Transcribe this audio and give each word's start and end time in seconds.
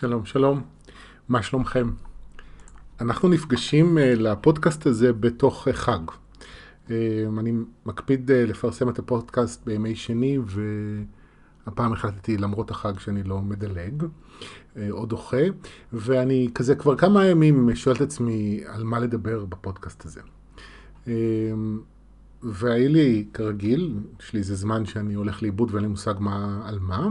שלום, 0.00 0.24
שלום, 0.24 0.62
מה 1.28 1.42
שלומכם? 1.42 1.90
אנחנו 3.00 3.28
נפגשים 3.28 3.98
uh, 3.98 4.00
לפודקאסט 4.00 4.86
הזה 4.86 5.12
בתוך 5.12 5.68
uh, 5.68 5.72
חג. 5.72 5.98
Uh, 6.86 6.90
אני 7.38 7.52
מקפיד 7.86 8.30
לפרסם 8.32 8.88
את 8.88 8.98
הפודקאסט 8.98 9.64
בימי 9.66 9.96
שני, 9.96 10.38
והפעם 11.66 11.92
החלטתי 11.92 12.36
למרות 12.36 12.70
החג 12.70 12.98
שאני 12.98 13.22
לא 13.22 13.40
מדלג 13.40 14.04
או 14.90 15.06
דוחה, 15.06 15.42
ואני 15.92 16.48
כזה 16.54 16.74
כבר 16.74 16.96
כמה 16.96 17.26
ימים 17.26 17.74
שואל 17.74 17.96
את 17.96 18.00
עצמי 18.00 18.60
על 18.66 18.84
מה 18.84 18.98
לדבר 18.98 19.44
בפודקאסט 19.44 20.04
הזה. 20.04 20.20
והיה 22.42 22.88
לי, 22.88 23.26
כרגיל, 23.34 23.94
יש 24.20 24.32
לי 24.32 24.38
איזה 24.38 24.54
זמן 24.54 24.86
שאני 24.86 25.14
הולך 25.14 25.42
לאיבוד 25.42 25.70
ואין 25.70 25.82
לי 25.82 25.88
מושג 25.88 26.14
מה 26.18 26.62
על 26.64 26.78
מה, 26.78 27.08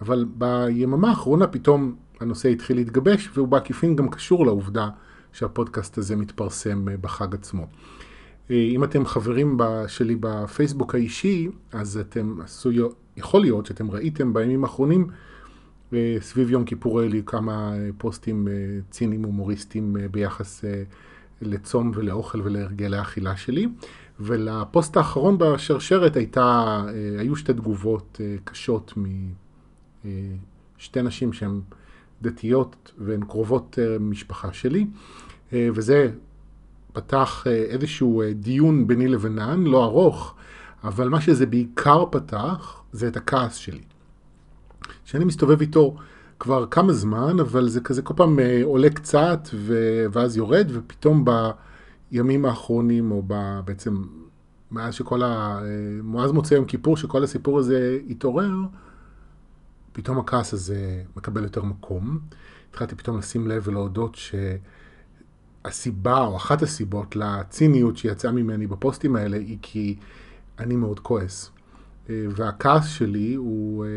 אבל 0.00 0.26
ביממה 0.38 1.08
האחרונה 1.08 1.46
פתאום 1.46 1.96
הנושא 2.24 2.48
התחיל 2.48 2.76
להתגבש, 2.76 3.30
והוא 3.34 3.48
בעקיפין 3.48 3.96
גם 3.96 4.08
קשור 4.08 4.46
לעובדה 4.46 4.88
שהפודקאסט 5.32 5.98
הזה 5.98 6.16
מתפרסם 6.16 6.88
אה, 6.88 6.96
בחג 6.96 7.34
עצמו. 7.34 7.66
אה, 8.50 8.56
אם 8.56 8.84
אתם 8.84 9.06
חברים 9.06 9.58
שלי 9.86 10.16
בפייסבוק 10.20 10.94
האישי, 10.94 11.48
אז 11.72 11.96
אתם 11.96 12.40
עשו, 12.44 12.70
יכול 13.16 13.40
להיות 13.40 13.66
שאתם 13.66 13.90
ראיתם 13.90 14.32
בימים 14.32 14.64
האחרונים 14.64 15.06
אה, 15.92 16.16
סביב 16.20 16.50
יום 16.50 16.64
כיפור 16.64 17.00
לי 17.00 17.22
כמה 17.26 17.72
פוסטים 17.98 18.48
ציניים 18.90 19.24
הומוריסטיים 19.24 19.96
ביחס 20.10 20.64
לצום 21.42 21.90
ולאוכל 21.94 22.40
ולהרגלי 22.44 22.96
האכילה 22.96 23.36
שלי. 23.36 23.68
ולפוסט 24.20 24.96
האחרון 24.96 25.38
בשרשרת 25.38 26.16
הייתה, 26.16 26.82
היו 27.18 27.36
שתי 27.36 27.52
תגובות 27.52 28.20
קשות 28.44 28.94
משתי 30.78 31.02
נשים 31.02 31.32
שהן 31.32 31.60
דתיות 32.22 32.92
והן 32.98 33.24
קרובות 33.24 33.78
אה, 33.82 33.98
משפחה 34.00 34.52
שלי, 34.52 34.86
אה, 35.52 35.68
וזה 35.74 36.10
פתח 36.92 37.44
אה, 37.46 37.52
איזשהו 37.52 38.22
דיון 38.34 38.86
ביני 38.86 39.08
לבינן, 39.08 39.64
לא 39.64 39.84
ארוך, 39.84 40.34
אבל 40.84 41.08
מה 41.08 41.20
שזה 41.20 41.46
בעיקר 41.46 42.04
פתח, 42.10 42.82
זה 42.92 43.08
את 43.08 43.16
הכעס 43.16 43.54
שלי. 43.54 43.82
שאני 45.04 45.24
מסתובב 45.24 45.60
איתו 45.60 45.96
כבר 46.38 46.66
כמה 46.66 46.92
זמן, 46.92 47.40
אבל 47.40 47.68
זה 47.68 47.80
כזה 47.80 48.02
כל 48.02 48.14
פעם 48.16 48.38
עולה 48.62 48.90
קצת 48.90 49.48
ו... 49.54 49.74
ואז 50.12 50.36
יורד, 50.36 50.70
ופתאום 50.74 51.24
בימים 52.10 52.44
האחרונים, 52.44 53.10
או 53.10 53.22
ב... 53.26 53.60
בעצם 53.64 54.02
מאז 54.70 54.94
שכל 54.94 55.22
ה... 55.22 55.60
מאז 56.02 56.32
מוצאי 56.32 56.56
יום 56.56 56.64
כיפור, 56.64 56.96
שכל 56.96 57.24
הסיפור 57.24 57.58
הזה 57.58 57.98
התעורר, 58.10 58.54
פתאום 59.94 60.18
הכעס 60.18 60.52
הזה 60.52 61.02
מקבל 61.16 61.42
יותר 61.42 61.62
מקום. 61.62 62.18
התחלתי 62.70 62.94
פתאום 62.94 63.18
לשים 63.18 63.48
לב 63.48 63.62
ולהודות 63.66 64.16
שהסיבה, 65.64 66.20
או 66.20 66.36
אחת 66.36 66.62
הסיבות 66.62 67.16
לציניות 67.16 67.96
שיצאה 67.96 68.32
ממני 68.32 68.66
בפוסטים 68.66 69.16
האלה, 69.16 69.36
היא 69.36 69.58
כי 69.62 69.96
אני 70.58 70.76
מאוד 70.76 71.00
כועס. 71.00 71.50
אה, 72.10 72.24
והכעס 72.30 72.88
שלי 72.88 73.34
הוא 73.34 73.84
אה, 73.84 73.90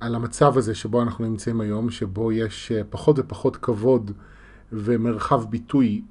על 0.00 0.14
המצב 0.14 0.58
הזה 0.58 0.74
שבו 0.74 1.02
אנחנו 1.02 1.24
נמצאים 1.24 1.60
היום, 1.60 1.90
שבו 1.90 2.32
יש 2.32 2.72
אה, 2.72 2.82
פחות 2.90 3.18
ופחות 3.18 3.56
כבוד 3.56 4.10
ומרחב 4.72 5.50
ביטוי 5.50 6.02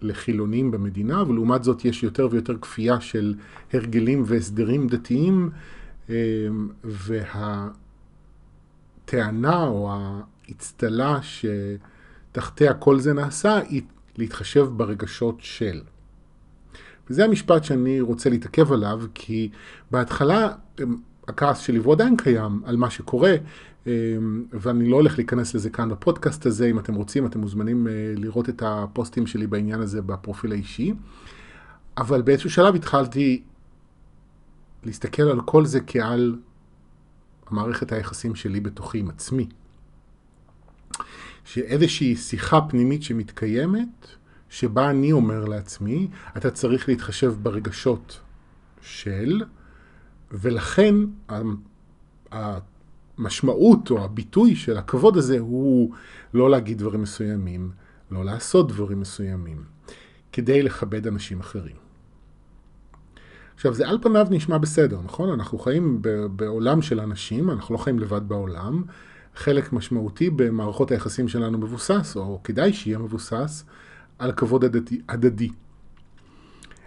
לחילונים 0.00 0.70
במדינה, 0.70 1.22
ולעומת 1.28 1.64
זאת 1.64 1.84
יש 1.84 2.02
יותר 2.02 2.28
ויותר 2.30 2.58
כפייה 2.58 3.00
של 3.00 3.34
הרגלים 3.72 4.22
והסדרים 4.26 4.88
דתיים, 4.88 5.50
וה... 6.84 7.68
הטענה 9.08 9.66
או 9.66 9.90
האצטלה 10.48 11.18
שתחתיה 11.22 12.74
כל 12.74 13.00
זה 13.00 13.12
נעשה, 13.12 13.58
היא 13.68 13.82
להתחשב 14.16 14.68
ברגשות 14.76 15.36
של. 15.40 15.80
וזה 17.10 17.24
המשפט 17.24 17.64
שאני 17.64 18.00
רוצה 18.00 18.30
להתעכב 18.30 18.72
עליו, 18.72 19.02
כי 19.14 19.50
בהתחלה 19.90 20.52
אמ, 20.82 20.96
הכעס 21.28 21.58
שלי, 21.58 21.78
והוא 21.78 21.92
עדיין 21.92 22.16
קיים, 22.16 22.62
על 22.64 22.76
מה 22.76 22.90
שקורה, 22.90 23.34
אמ, 23.86 24.44
ואני 24.52 24.90
לא 24.90 24.96
הולך 24.96 25.18
להיכנס 25.18 25.54
לזה 25.54 25.70
כאן 25.70 25.88
בפודקאסט 25.88 26.46
הזה, 26.46 26.66
אם 26.66 26.78
אתם 26.78 26.94
רוצים, 26.94 27.26
אתם 27.26 27.40
מוזמנים 27.40 27.86
אה, 27.86 27.92
לראות 28.16 28.48
את 28.48 28.62
הפוסטים 28.66 29.26
שלי 29.26 29.46
בעניין 29.46 29.80
הזה 29.80 30.02
בפרופיל 30.02 30.52
האישי. 30.52 30.94
אבל 31.98 32.22
באיזשהו 32.22 32.50
שלב 32.50 32.74
התחלתי 32.74 33.42
להסתכל 34.84 35.22
על 35.22 35.40
כל 35.40 35.64
זה 35.64 35.80
כעל 35.86 36.36
המערכת 37.50 37.92
היחסים 37.92 38.34
שלי 38.34 38.60
בתוכי 38.60 38.98
עם 38.98 39.10
עצמי. 39.10 39.48
שאיזושהי 41.44 42.16
שיחה 42.16 42.60
פנימית 42.60 43.02
שמתקיימת, 43.02 44.06
שבה 44.48 44.90
אני 44.90 45.12
אומר 45.12 45.44
לעצמי, 45.44 46.08
אתה 46.36 46.50
צריך 46.50 46.88
להתחשב 46.88 47.34
ברגשות 47.42 48.20
של, 48.82 49.42
ולכן 50.30 50.94
המשמעות 52.30 53.90
או 53.90 54.04
הביטוי 54.04 54.56
של 54.56 54.76
הכבוד 54.76 55.16
הזה 55.16 55.38
הוא 55.38 55.94
לא 56.34 56.50
להגיד 56.50 56.78
דברים 56.78 57.02
מסוימים, 57.02 57.70
לא 58.10 58.24
לעשות 58.24 58.68
דברים 58.68 59.00
מסוימים, 59.00 59.64
כדי 60.32 60.62
לכבד 60.62 61.06
אנשים 61.06 61.40
אחרים. 61.40 61.87
עכשיו, 63.58 63.74
זה 63.74 63.88
על 63.88 63.98
פניו 64.02 64.26
נשמע 64.30 64.58
בסדר, 64.58 65.00
נכון? 65.04 65.28
אנחנו 65.28 65.58
חיים 65.58 66.02
בעולם 66.36 66.82
של 66.82 67.00
אנשים, 67.00 67.50
אנחנו 67.50 67.74
לא 67.74 67.78
חיים 67.78 67.98
לבד 67.98 68.28
בעולם. 68.28 68.82
חלק 69.36 69.72
משמעותי 69.72 70.30
במערכות 70.30 70.90
היחסים 70.90 71.28
שלנו 71.28 71.58
מבוסס, 71.58 72.16
או 72.16 72.40
כדאי 72.44 72.72
שיהיה 72.72 72.98
מבוסס, 72.98 73.64
על 74.18 74.32
כבוד 74.32 74.64
הדדי. 74.64 75.00
הדדי. 75.08 75.48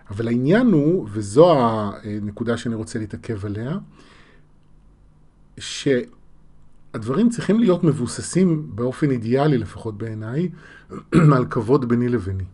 אבל 0.10 0.28
העניין 0.28 0.68
הוא, 0.68 1.08
וזו 1.12 1.54
הנקודה 2.04 2.58
שאני 2.58 2.76
רוצה 2.76 3.00
להתעכב 3.00 3.46
עליה, 3.46 3.78
שהדברים 5.58 7.30
צריכים 7.30 7.60
להיות 7.60 7.84
מבוססים 7.84 8.76
באופן 8.76 9.12
אידיאלי, 9.12 9.58
לפחות 9.58 9.98
בעיניי, 9.98 10.50
על 11.36 11.46
כבוד 11.50 11.90
ביני 11.90 12.10
לביני. 12.10 12.46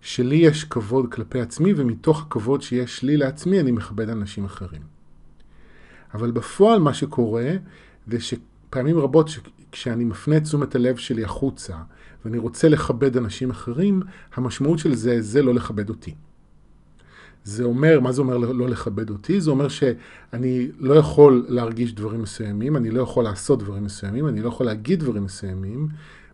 שלי 0.00 0.36
יש 0.36 0.64
כבוד 0.64 1.12
כלפי 1.12 1.40
עצמי, 1.40 1.72
ומתוך 1.76 2.22
הכבוד 2.22 2.62
שיש 2.62 3.02
לי 3.02 3.16
לעצמי, 3.16 3.60
אני 3.60 3.70
מכבד 3.70 4.08
אנשים 4.08 4.44
אחרים. 4.44 4.82
אבל 6.14 6.30
בפועל 6.30 6.80
מה 6.80 6.94
שקורה, 6.94 7.50
זה 8.06 8.18
שפעמים 8.20 8.98
רבות 8.98 9.30
כשאני 9.72 10.04
מפנה 10.04 10.36
את 10.36 10.42
תשומת 10.42 10.74
הלב 10.74 10.96
שלי 10.96 11.24
החוצה, 11.24 11.76
ואני 12.24 12.38
רוצה 12.38 12.68
לכבד 12.68 13.16
אנשים 13.16 13.50
אחרים, 13.50 14.02
המשמעות 14.34 14.78
של 14.78 14.94
זה, 14.94 15.22
זה 15.22 15.42
לא 15.42 15.54
לכבד 15.54 15.88
אותי. 15.88 16.14
זה 17.44 17.64
אומר, 17.64 18.00
מה 18.00 18.12
זה 18.12 18.20
אומר 18.20 18.36
לא 18.38 18.68
לכבד 18.68 19.10
אותי? 19.10 19.40
זה 19.40 19.50
אומר 19.50 19.68
שאני 19.68 20.68
לא 20.78 20.94
יכול 20.94 21.46
להרגיש 21.48 21.94
דברים 21.94 22.22
מסוימים, 22.22 22.76
אני 22.76 22.90
לא 22.90 23.02
יכול 23.02 23.24
לעשות 23.24 23.62
דברים 23.62 23.84
מסוימים, 23.84 24.28
אני 24.28 24.40
לא 24.40 24.48
יכול 24.48 24.66
להגיד 24.66 25.00
דברים 25.00 25.24
מסוימים 25.24 25.88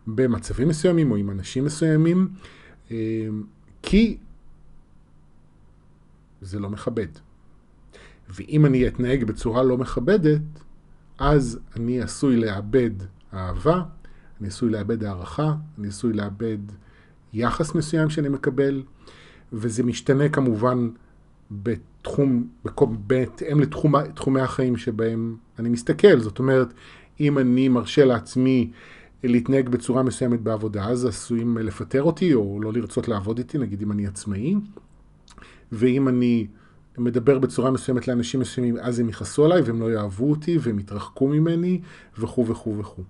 במצבים 0.07 0.67
מסוימים 0.67 1.11
או 1.11 1.15
עם 1.15 1.29
אנשים 1.29 1.65
מסוימים, 1.65 2.27
אמ, 2.91 2.95
כי 3.85 4.17
זה 6.41 6.59
לא 6.59 6.69
מכבד. 6.69 7.07
ואם 8.29 8.65
אני 8.65 8.87
אתנהג 8.87 9.23
בצורה 9.23 9.63
לא 9.63 9.77
מכבדת, 9.77 10.41
אז 11.19 11.59
אני 11.75 12.01
עשוי 12.01 12.35
לאבד 12.37 12.89
אהבה, 13.33 13.83
אני 14.39 14.47
עשוי 14.47 14.69
לאבד 14.69 15.03
הערכה, 15.03 15.53
אני 15.79 15.87
עשוי 15.87 16.13
לאבד 16.13 16.57
יחס 17.33 17.75
מסוים 17.75 18.09
שאני 18.09 18.29
מקבל, 18.29 18.83
וזה 19.53 19.83
משתנה 19.83 20.29
כמובן 20.29 20.89
בתחום, 21.51 22.47
בהתאם 23.07 23.59
לתחומי 23.59 24.41
החיים 24.41 24.77
שבהם 24.77 25.37
אני 25.59 25.69
מסתכל. 25.69 26.19
זאת 26.19 26.39
אומרת, 26.39 26.73
אם 27.19 27.37
אני 27.37 27.67
מרשה 27.67 28.05
לעצמי 28.05 28.71
להתנהג 29.27 29.69
בצורה 29.69 30.03
מסוימת 30.03 30.41
בעבודה, 30.41 30.85
אז 30.85 31.05
עשויים 31.05 31.57
לפטר 31.57 32.03
אותי 32.03 32.33
או 32.33 32.59
לא 32.61 32.73
לרצות 32.73 33.07
לעבוד 33.07 33.37
איתי, 33.37 33.57
נגיד 33.57 33.81
אם 33.81 33.91
אני 33.91 34.07
עצמאי. 34.07 34.55
ואם 35.71 36.07
אני 36.07 36.47
מדבר 36.97 37.39
בצורה 37.39 37.71
מסוימת 37.71 38.07
לאנשים 38.07 38.39
מסוימים, 38.39 38.77
אז 38.81 38.99
הם 38.99 39.09
יכעסו 39.09 39.45
עליי 39.45 39.61
והם 39.61 39.81
לא 39.81 39.91
יאהבו 39.91 40.29
אותי 40.29 40.57
והם 40.61 40.79
יתרחקו 40.79 41.27
ממני 41.27 41.81
וכו' 42.17 42.47
וכו' 42.47 42.77
וכו'. 42.77 43.03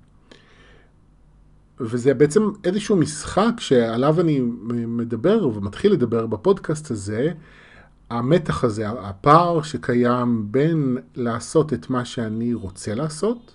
וזה 1.80 2.14
בעצם 2.14 2.50
איזשהו 2.64 2.96
משחק 2.96 3.52
שעליו 3.58 4.22
אני 4.22 4.40
מדבר 4.88 5.48
ומתחיל 5.48 5.92
לדבר 5.94 6.26
בפודקאסט 6.26 6.92
הזה, 6.92 7.32
המתח 8.10 8.64
הזה, 8.64 8.90
הפער 8.90 9.62
שקיים 9.62 10.52
בין 10.52 10.98
לעשות 11.16 11.74
את 11.74 11.90
מה 11.90 12.06
שאני 12.06 12.54
רוצה 12.54 12.96
לעשות, 12.96 13.54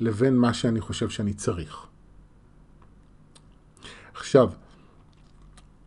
לבין 0.00 0.36
מה 0.36 0.54
שאני 0.54 0.80
חושב 0.80 1.08
שאני 1.08 1.32
צריך. 1.32 1.89
עכשיו, 4.20 4.50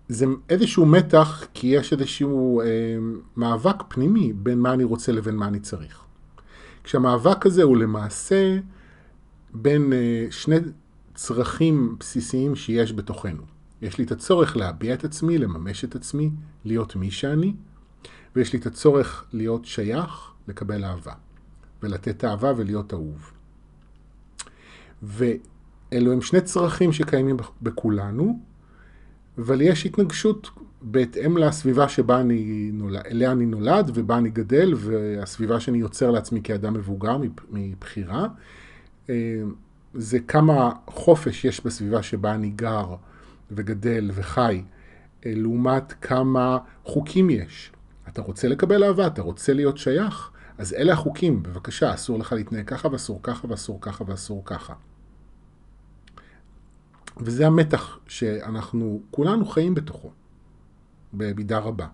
זה 0.08 0.26
איזשהו 0.50 0.86
מתח, 0.86 1.48
כי 1.54 1.68
יש 1.68 1.94
איזשהו 1.94 2.62
אה, 2.62 2.66
מאבק 3.38 3.84
פנימי 3.88 4.34
בין 4.34 4.60
מה 4.60 4.74
אני 4.74 4.84
רוצה 4.84 5.12
לבין 5.12 5.36
מה 5.36 5.48
אני 5.48 5.60
צריך. 5.60 6.02
כשהמאבק 6.84 7.46
הזה 7.46 7.64
הוא 7.64 7.78
למעשה 7.78 8.58
בין 9.54 9.94
אה, 9.94 10.28
שני 10.32 10.56
צרכים 11.16 11.96
בסיסיים 12.00 12.56
שיש 12.56 12.94
בתוכנו. 12.94 13.44
יש 13.82 13.98
לי 13.98 14.04
את 14.04 14.12
הצורך 14.12 14.58
להביע 14.58 14.94
את 14.94 15.04
עצמי, 15.04 15.38
לממש 15.38 15.84
את 15.84 15.96
עצמי, 15.96 16.30
להיות 16.66 16.96
מי 16.96 17.12
שאני, 17.12 17.54
ויש 18.36 18.54
לי 18.54 18.60
את 18.60 18.66
הצורך 18.66 19.26
להיות 19.34 19.66
שייך, 19.66 20.32
לקבל 20.48 20.86
אהבה, 20.86 21.14
ולתת 21.84 22.24
אהבה 22.24 22.54
ולהיות 22.58 22.94
אהוב. 22.94 23.32
ואלו 25.94 26.14
הם 26.14 26.22
שני 26.22 26.42
צרכים 26.42 26.92
שקיימים 26.94 27.38
בכולנו, 27.62 28.40
אבל 29.38 29.62
יש 29.62 29.86
התנגשות 29.86 30.50
בהתאם 30.82 31.38
לסביבה 31.38 31.90
שבה 31.90 32.22
אני 32.22 32.70
נולד, 32.74 33.02
אליה 33.06 33.32
אני 33.32 33.46
נולד 33.46 33.92
ובה 33.94 34.18
אני 34.18 34.30
גדל, 34.30 34.74
והסביבה 34.78 35.60
שאני 35.60 35.78
יוצר 35.78 36.12
לעצמי 36.12 36.42
כאדם 36.44 36.74
מבוגר 36.74 37.18
מבחירה. 37.52 38.28
אה, 39.10 39.16
זה 39.94 40.20
כמה 40.20 40.72
חופש 40.88 41.46
יש 41.46 41.66
בסביבה 41.66 42.04
שבה 42.04 42.34
אני 42.34 42.50
גר 42.50 42.96
וגדל 43.52 44.12
וחי, 44.14 44.64
אה, 45.26 45.32
לעומת 45.36 45.94
כמה 46.02 46.58
חוקים 46.86 47.30
יש. 47.30 47.72
אתה 48.08 48.22
רוצה 48.22 48.48
לקבל 48.48 48.84
אהבה, 48.84 49.08
אתה 49.08 49.22
רוצה 49.22 49.54
להיות 49.54 49.78
שייך, 49.78 50.30
אז 50.58 50.74
אלה 50.74 50.94
החוקים, 50.94 51.44
בבקשה, 51.44 51.94
אסור 51.94 52.20
לך 52.20 52.34
להתנהג 52.34 52.68
ככה 52.68 52.88
ואסור 52.92 53.20
ככה 53.24 53.48
ואסור 53.50 53.78
ככה 53.82 54.04
ואסור 54.08 54.42
ככה. 54.46 54.74
וזה 57.18 57.48
המתח 57.48 58.00
שאנחנו 58.08 59.02
כולנו 59.12 59.46
חיים 59.46 59.76
בתוכו, 59.76 60.12
במידה 61.14 61.60
רבה. 61.60 61.88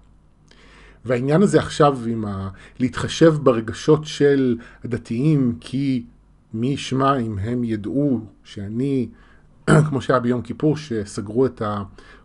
והעניין 1.05 1.41
הזה 1.41 1.59
עכשיו 1.59 1.97
עם 2.07 2.25
ה... 2.25 2.49
להתחשב 2.79 3.35
ברגשות 3.43 4.05
של 4.05 4.57
הדתיים, 4.83 5.57
כי 5.59 6.05
מי 6.53 6.67
ישמע 6.67 7.17
אם 7.17 7.39
הם 7.39 7.63
ידעו 7.63 8.19
שאני, 8.43 9.09
כמו 9.89 10.01
שהיה 10.01 10.19
ביום 10.19 10.41
כיפור, 10.41 10.77
שסגרו 10.77 11.45
את 11.45 11.61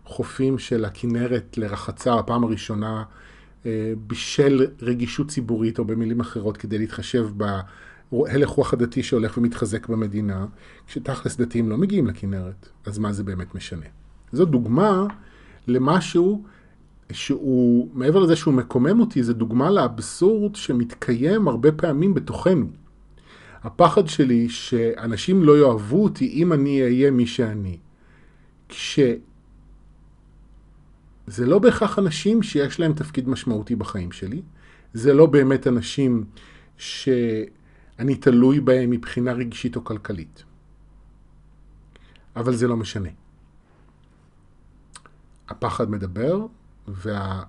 החופים 0.05 0.59
של 0.59 0.85
הכנרת 0.85 1.57
לרחצה 1.57 2.17
בפעם 2.17 2.43
הראשונה 2.43 3.03
אה, 3.65 3.93
בשל 4.07 4.67
רגישות 4.81 5.27
ציבורית, 5.27 5.79
או 5.79 5.85
במילים 5.85 6.19
אחרות, 6.19 6.57
כדי 6.57 6.77
להתחשב 6.77 7.27
בהלך 8.11 8.49
רוח 8.49 8.73
הדתי 8.73 9.03
שהולך 9.03 9.37
ומתחזק 9.37 9.87
במדינה, 9.87 10.45
כשתכלס 10.87 11.37
דתיים 11.37 11.69
לא 11.69 11.77
מגיעים 11.77 12.07
לכנרת, 12.07 12.69
אז 12.85 12.97
מה 12.97 13.13
זה 13.13 13.23
באמת 13.23 13.55
משנה? 13.55 13.85
זו 14.31 14.45
דוגמה 14.45 15.07
למשהו 15.67 16.43
שהוא, 17.11 17.89
מעבר 17.93 18.19
לזה 18.19 18.35
שהוא 18.35 18.53
מקומם 18.53 18.99
אותי, 18.99 19.23
זה 19.23 19.33
דוגמה 19.33 19.69
לאבסורד 19.69 20.55
שמתקיים 20.55 21.47
הרבה 21.47 21.71
פעמים 21.71 22.13
בתוכנו. 22.13 22.67
הפחד 23.63 24.07
שלי 24.07 24.49
שאנשים 24.49 25.43
לא 25.43 25.57
יאהבו 25.57 26.03
אותי 26.03 26.29
אם 26.33 26.53
אני 26.53 26.83
אהיה 26.83 27.11
מי 27.11 27.27
שאני. 27.27 27.77
כש... 28.69 28.99
זה 31.27 31.45
לא 31.45 31.59
בהכרח 31.59 31.99
אנשים 31.99 32.43
שיש 32.43 32.79
להם 32.79 32.93
תפקיד 32.93 33.29
משמעותי 33.29 33.75
בחיים 33.75 34.11
שלי, 34.11 34.41
זה 34.93 35.13
לא 35.13 35.25
באמת 35.25 35.67
אנשים 35.67 36.23
שאני 37.97 38.15
תלוי 38.15 38.59
בהם 38.59 38.89
מבחינה 38.89 39.33
רגשית 39.33 39.75
או 39.75 39.83
כלכלית. 39.83 40.43
אבל 42.35 42.55
זה 42.55 42.67
לא 42.67 42.77
משנה. 42.77 43.09
הפחד 45.49 45.89
מדבר, 45.89 46.45
והפחד 46.87 47.47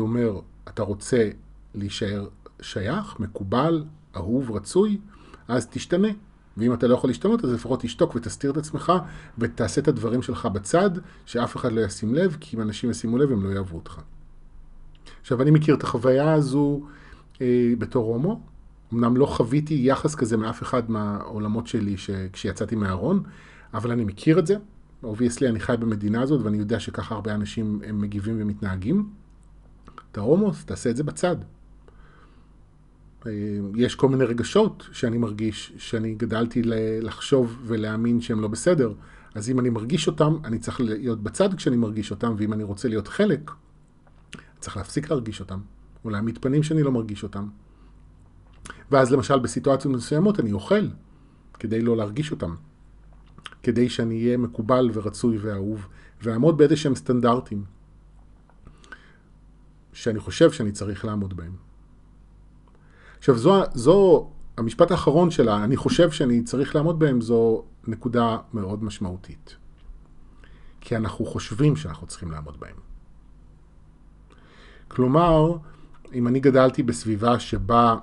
אומר, 0.00 0.40
אתה 0.68 0.82
רוצה 0.82 1.30
להישאר 1.74 2.28
שייך, 2.60 3.20
מקובל, 3.20 3.84
אהוב, 4.16 4.50
רצוי, 4.50 5.00
אז 5.48 5.66
תשתנה. 5.66 6.08
ואם 6.56 6.74
אתה 6.74 6.86
לא 6.86 6.94
יכול 6.94 7.10
להשתנות, 7.10 7.44
אז 7.44 7.52
לפחות 7.52 7.82
תשתוק 7.82 8.14
ותסתיר 8.14 8.50
את 8.50 8.56
עצמך 8.56 8.92
ותעשה 9.38 9.80
את 9.80 9.88
הדברים 9.88 10.22
שלך 10.22 10.46
בצד, 10.46 10.90
שאף 11.26 11.56
אחד 11.56 11.72
לא 11.72 11.80
ישים 11.80 12.14
לב, 12.14 12.36
כי 12.40 12.56
אם 12.56 12.62
אנשים 12.62 12.90
ישימו 12.90 13.18
לב, 13.18 13.32
הם 13.32 13.44
לא 13.44 13.54
יאהבו 13.54 13.76
אותך. 13.76 14.00
עכשיו, 15.20 15.42
אני 15.42 15.50
מכיר 15.50 15.74
את 15.74 15.82
החוויה 15.82 16.32
הזו 16.32 16.80
אה, 17.40 17.72
בתור 17.78 18.14
הומו. 18.14 18.40
אמנם 18.92 19.16
לא 19.16 19.26
חוויתי 19.26 19.74
יחס 19.82 20.14
כזה 20.14 20.36
מאף 20.36 20.62
אחד 20.62 20.90
מהעולמות 20.90 21.66
שלי 21.66 21.96
כשיצאתי 22.32 22.76
מהארון, 22.76 23.22
אבל 23.74 23.90
אני 23.90 24.04
מכיר 24.04 24.38
את 24.38 24.46
זה. 24.46 24.56
obviously 25.02 25.48
אני 25.48 25.60
חי 25.60 25.74
במדינה 25.80 26.22
הזאת 26.22 26.40
ואני 26.42 26.58
יודע 26.58 26.80
שככה 26.80 27.14
הרבה 27.14 27.34
אנשים 27.34 27.80
הם 27.86 28.00
מגיבים 28.00 28.36
ומתנהגים. 28.38 29.10
אתה 30.12 30.20
הומו, 30.20 30.52
תעשה 30.66 30.90
את 30.90 30.96
זה 30.96 31.04
בצד. 31.04 31.36
אה, 33.26 33.32
יש 33.76 33.94
כל 33.94 34.08
מיני 34.08 34.24
רגשות 34.24 34.88
שאני 34.92 35.18
מרגיש, 35.18 35.72
שאני 35.76 36.14
גדלתי 36.14 36.62
לחשוב 37.02 37.58
ולהאמין 37.64 38.20
שהם 38.20 38.40
לא 38.40 38.48
בסדר. 38.48 38.92
אז 39.34 39.50
אם 39.50 39.60
אני 39.60 39.70
מרגיש 39.70 40.06
אותם, 40.06 40.36
אני 40.44 40.58
צריך 40.58 40.80
להיות 40.80 41.22
בצד 41.22 41.54
כשאני 41.54 41.76
מרגיש 41.76 42.10
אותם, 42.10 42.34
ואם 42.38 42.52
אני 42.52 42.62
רוצה 42.62 42.88
להיות 42.88 43.08
חלק, 43.08 43.50
צריך 44.58 44.76
להפסיק 44.76 45.10
להרגיש 45.10 45.40
אותם, 45.40 45.58
או 46.04 46.10
להעמיד 46.10 46.38
פנים 46.38 46.62
שאני 46.62 46.82
לא 46.82 46.92
מרגיש 46.92 47.22
אותם. 47.22 47.48
ואז 48.90 49.12
למשל 49.12 49.38
בסיטואציות 49.38 49.94
מסוימות 49.94 50.40
אני 50.40 50.52
אוכל, 50.52 50.88
כדי 51.58 51.82
לא 51.82 51.96
להרגיש 51.96 52.30
אותם. 52.30 52.54
כדי 53.62 53.88
שאני 53.88 54.24
אהיה 54.24 54.36
מקובל 54.36 54.90
ורצוי 54.92 55.38
ואהוב, 55.38 55.86
ואעמוד 56.22 56.58
באיזה 56.58 56.76
שהם 56.76 56.94
סטנדרטים 56.94 57.64
שאני 59.92 60.18
חושב 60.18 60.52
שאני 60.52 60.72
צריך 60.72 61.04
לעמוד 61.04 61.36
בהם. 61.36 61.52
עכשיו, 63.18 63.38
זו, 63.38 63.62
זו 63.74 64.30
המשפט 64.56 64.90
האחרון 64.90 65.30
שלה, 65.30 65.64
אני 65.64 65.76
חושב 65.76 66.10
שאני 66.10 66.42
צריך 66.42 66.74
לעמוד 66.74 66.98
בהם, 66.98 67.20
זו 67.20 67.64
נקודה 67.86 68.36
מאוד 68.54 68.84
משמעותית. 68.84 69.56
כי 70.80 70.96
אנחנו 70.96 71.24
חושבים 71.24 71.76
שאנחנו 71.76 72.06
צריכים 72.06 72.30
לעמוד 72.30 72.60
בהם. 72.60 72.76
כלומר, 74.88 75.56
אם 76.14 76.28
אני 76.28 76.40
גדלתי 76.40 76.82
בסביבה 76.82 77.38
שבה 77.38 77.96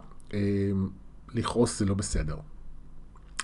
לכעוס 1.34 1.80
זה 1.80 1.86
לא 1.86 1.94
בסדר, 1.94 2.38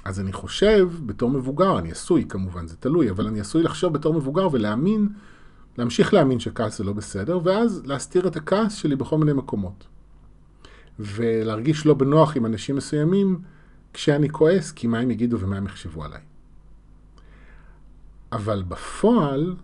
אז 0.05 0.19
אני 0.19 0.33
חושב 0.33 0.89
בתור 1.05 1.29
מבוגר, 1.29 1.79
אני 1.79 1.91
עשוי 1.91 2.25
כמובן, 2.29 2.67
זה 2.67 2.75
תלוי, 2.77 3.09
אבל 3.09 3.27
אני 3.27 3.39
עשוי 3.39 3.63
לחשוב 3.63 3.93
בתור 3.93 4.13
מבוגר 4.13 4.47
ולהאמין, 4.51 5.09
להמשיך 5.77 6.13
להאמין 6.13 6.39
שכעס 6.39 6.77
זה 6.77 6.83
לא 6.83 6.93
בסדר, 6.93 7.39
ואז 7.43 7.85
להסתיר 7.85 8.27
את 8.27 8.35
הכעס 8.35 8.75
שלי 8.75 8.95
בכל 8.95 9.17
מיני 9.17 9.33
מקומות. 9.33 9.87
ולהרגיש 10.99 11.85
לא 11.85 11.93
בנוח 11.93 12.37
עם 12.37 12.45
אנשים 12.45 12.75
מסוימים 12.75 13.41
כשאני 13.93 14.29
כועס, 14.29 14.71
כי 14.71 14.87
מה 14.87 14.99
הם 14.99 15.11
יגידו 15.11 15.39
ומה 15.39 15.57
הם 15.57 15.65
יחשבו 15.65 16.03
עליי. 16.03 16.21
אבל 18.31 18.63
בפועל, 18.63 19.55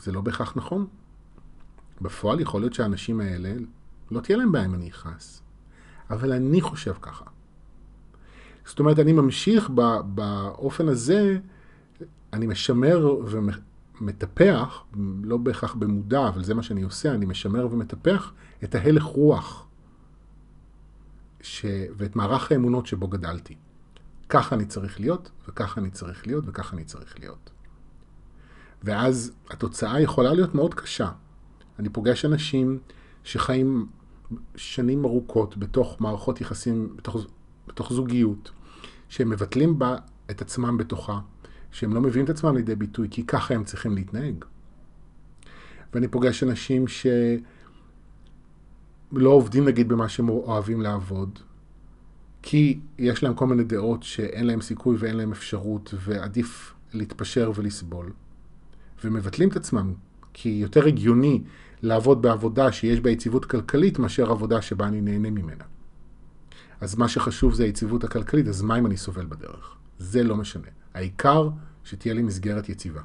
זה 0.00 0.12
לא 0.12 0.20
בהכרח 0.20 0.52
נכון. 0.56 0.86
בפועל 2.00 2.40
יכול 2.40 2.60
להיות 2.60 2.74
שהאנשים 2.74 3.20
האלה, 3.20 3.54
לא 4.10 4.20
תהיה 4.20 4.38
להם 4.38 4.52
בעיה 4.52 4.64
אם 4.64 4.74
אני 4.74 4.90
אכעס. 4.90 5.42
אבל 6.10 6.32
אני 6.32 6.60
חושב 6.60 6.94
ככה. 7.00 7.24
זאת 8.66 8.78
אומרת, 8.78 8.98
אני 8.98 9.12
ממשיך 9.12 9.70
באופן 10.04 10.88
הזה, 10.88 11.38
אני 12.32 12.46
משמר 12.46 13.16
ומטפח, 14.00 14.84
לא 15.22 15.36
בהכרח 15.36 15.74
במודע, 15.74 16.28
אבל 16.28 16.44
זה 16.44 16.54
מה 16.54 16.62
שאני 16.62 16.82
עושה, 16.82 17.14
אני 17.14 17.26
משמר 17.26 17.68
ומטפח 17.70 18.32
את 18.64 18.74
ההלך 18.74 19.02
רוח 19.02 19.66
ש... 21.40 21.64
ואת 21.96 22.16
מערך 22.16 22.52
האמונות 22.52 22.86
שבו 22.86 23.08
גדלתי. 23.08 23.56
ככה 24.28 24.56
אני 24.56 24.64
צריך 24.64 25.00
להיות, 25.00 25.30
וככה 25.48 25.80
אני 25.80 25.90
צריך 25.90 26.26
להיות, 26.26 26.44
וככה 26.46 26.76
אני 26.76 26.84
צריך 26.84 27.18
להיות. 27.18 27.50
ואז 28.82 29.32
התוצאה 29.50 30.00
יכולה 30.00 30.34
להיות 30.34 30.54
מאוד 30.54 30.74
קשה. 30.74 31.10
אני 31.78 31.88
פוגש 31.88 32.24
אנשים 32.24 32.78
שחיים 33.24 33.86
שנים 34.56 35.04
ארוכות 35.04 35.56
בתוך 35.56 36.00
מערכות 36.00 36.40
יחסים, 36.40 36.96
בתוך, 36.96 37.16
בתוך 37.68 37.92
זוגיות, 37.92 38.50
שהם 39.08 39.30
מבטלים 39.30 39.78
בה 39.78 39.96
את 40.30 40.42
עצמם 40.42 40.76
בתוכה, 40.76 41.20
שהם 41.72 41.94
לא 41.94 42.00
מביאים 42.00 42.24
את 42.24 42.30
עצמם 42.30 42.56
לידי 42.56 42.74
ביטוי, 42.74 43.08
כי 43.10 43.26
ככה 43.26 43.54
הם 43.54 43.64
צריכים 43.64 43.94
להתנהג. 43.94 44.44
ואני 45.94 46.08
פוגש 46.08 46.42
אנשים 46.42 46.84
שלא 46.88 47.10
עובדים 49.30 49.64
נגיד 49.64 49.88
במה 49.88 50.08
שהם 50.08 50.28
אוהבים 50.28 50.80
לעבוד, 50.80 51.38
כי 52.42 52.78
יש 52.98 53.22
להם 53.22 53.34
כל 53.34 53.46
מיני 53.46 53.64
דעות 53.64 54.02
שאין 54.02 54.46
להם 54.46 54.60
סיכוי 54.60 54.96
ואין 54.98 55.16
להם 55.16 55.32
אפשרות, 55.32 55.94
ועדיף 56.00 56.74
להתפשר 56.92 57.52
ולסבול. 57.54 58.12
ומבטלים 59.04 59.48
את 59.48 59.56
עצמם, 59.56 59.92
כי 60.32 60.48
יותר 60.48 60.86
הגיוני 60.86 61.42
לעבוד 61.84 62.22
בעבודה 62.22 62.72
שיש 62.72 63.00
בה 63.00 63.10
יציבות 63.10 63.44
כלכלית 63.44 63.98
מאשר 63.98 64.30
עבודה 64.30 64.62
שבה 64.62 64.86
אני 64.86 65.00
נהנה 65.00 65.30
ממנה. 65.30 65.64
אז 66.80 66.94
מה 66.94 67.08
שחשוב 67.08 67.54
זה 67.54 67.64
היציבות 67.64 68.04
הכלכלית, 68.04 68.48
אז 68.48 68.62
מה 68.62 68.78
אם 68.78 68.86
אני 68.86 68.96
סובל 68.96 69.26
בדרך? 69.26 69.74
זה 69.98 70.22
לא 70.22 70.36
משנה. 70.36 70.66
העיקר 70.94 71.48
שתהיה 71.84 72.14
לי 72.14 72.22
מסגרת 72.22 72.68
יציבה. 72.68 73.00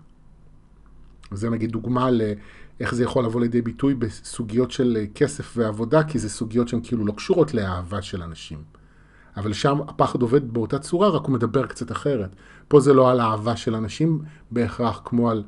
וזה 1.31 1.49
נגיד 1.49 1.71
דוגמה 1.71 2.09
לאיך 2.11 2.95
זה 2.95 3.03
יכול 3.03 3.25
לבוא 3.25 3.41
לידי 3.41 3.61
ביטוי 3.61 3.93
בסוגיות 3.93 4.71
של 4.71 4.97
כסף 5.15 5.53
ועבודה, 5.57 6.03
כי 6.03 6.19
זה 6.19 6.29
סוגיות 6.29 6.67
שהן 6.67 6.79
כאילו 6.83 7.05
לא 7.05 7.11
קשורות 7.11 7.53
לאהבה 7.53 8.01
של 8.01 8.23
אנשים. 8.23 8.63
אבל 9.37 9.53
שם 9.53 9.81
הפחד 9.87 10.21
עובד 10.21 10.53
באותה 10.53 10.79
צורה, 10.79 11.09
רק 11.09 11.25
הוא 11.25 11.33
מדבר 11.33 11.65
קצת 11.65 11.91
אחרת. 11.91 12.35
פה 12.67 12.79
זה 12.79 12.93
לא 12.93 13.11
על 13.11 13.21
אהבה 13.21 13.55
של 13.55 13.75
אנשים 13.75 14.21
בהכרח, 14.51 15.01
כמו 15.05 15.29
על... 15.29 15.43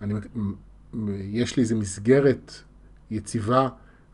אני, 0.00 0.14
יש 1.20 1.56
לי 1.56 1.62
איזו 1.62 1.76
מסגרת 1.76 2.52
יציבה 3.10 3.68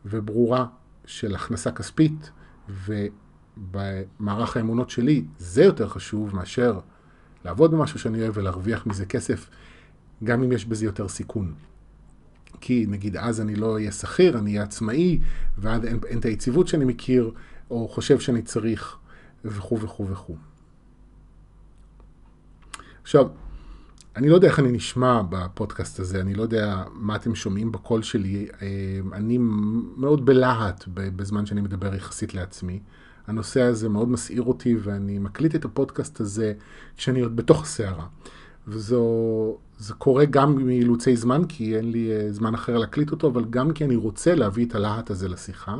וברורה 0.05 0.65
של 1.05 1.35
הכנסה 1.35 1.71
כספית, 1.71 2.31
ובמערך 2.69 4.57
האמונות 4.57 4.89
שלי 4.89 5.25
זה 5.37 5.63
יותר 5.63 5.87
חשוב 5.87 6.35
מאשר 6.35 6.79
לעבוד 7.45 7.71
במשהו 7.71 7.99
שאני 7.99 8.21
אוהב 8.21 8.37
ולהרוויח 8.37 8.87
מזה 8.87 9.05
כסף, 9.05 9.49
גם 10.23 10.43
אם 10.43 10.51
יש 10.51 10.65
בזה 10.65 10.85
יותר 10.85 11.07
סיכון. 11.07 11.53
כי 12.61 12.85
נגיד 12.89 13.17
אז 13.17 13.41
אני 13.41 13.55
לא 13.55 13.73
אהיה 13.73 13.91
שכיר, 13.91 14.37
אני 14.37 14.51
אהיה 14.51 14.63
עצמאי, 14.63 15.19
ואז 15.57 15.85
אין, 15.85 15.99
אין 16.05 16.19
את 16.19 16.25
היציבות 16.25 16.67
שאני 16.67 16.85
מכיר, 16.85 17.31
או 17.71 17.87
חושב 17.87 18.19
שאני 18.19 18.41
צריך, 18.41 18.97
וכו' 19.45 19.79
וכו' 19.81 20.07
וכו'. 20.07 20.35
עכשיו, 23.01 23.27
אני 24.17 24.29
לא 24.29 24.35
יודע 24.35 24.47
איך 24.47 24.59
אני 24.59 24.71
נשמע 24.71 25.21
בפודקאסט 25.29 25.99
הזה, 25.99 26.21
אני 26.21 26.33
לא 26.33 26.41
יודע 26.41 26.83
מה 26.93 27.15
אתם 27.15 27.35
שומעים 27.35 27.71
בקול 27.71 28.01
שלי. 28.01 28.47
אה, 28.61 28.67
אני 29.13 29.37
מאוד 29.97 30.25
בלהט 30.25 30.83
בזמן 30.93 31.45
שאני 31.45 31.61
מדבר 31.61 31.95
יחסית 31.95 32.33
לעצמי. 32.33 32.79
הנושא 33.27 33.61
הזה 33.61 33.89
מאוד 33.89 34.09
מסעיר 34.09 34.41
אותי 34.41 34.75
ואני 34.83 35.19
מקליט 35.19 35.55
את 35.55 35.65
הפודקאסט 35.65 36.19
הזה 36.19 36.53
כשאני 36.97 37.21
עוד 37.21 37.35
בתוך 37.35 37.61
הסערה. 37.61 38.05
וזה 38.67 39.93
קורה 39.97 40.25
גם 40.25 40.65
מאילוצי 40.65 41.15
זמן, 41.15 41.41
כי 41.49 41.77
אין 41.77 41.91
לי 41.91 42.11
אה, 42.11 42.31
זמן 42.31 42.53
אחר 42.53 42.77
להקליט 42.77 43.11
אותו, 43.11 43.27
אבל 43.27 43.45
גם 43.49 43.71
כי 43.71 43.85
אני 43.85 43.95
רוצה 43.95 44.35
להביא 44.35 44.65
את 44.65 44.75
הלהט 44.75 45.11
הזה 45.11 45.29
לשיחה. 45.29 45.77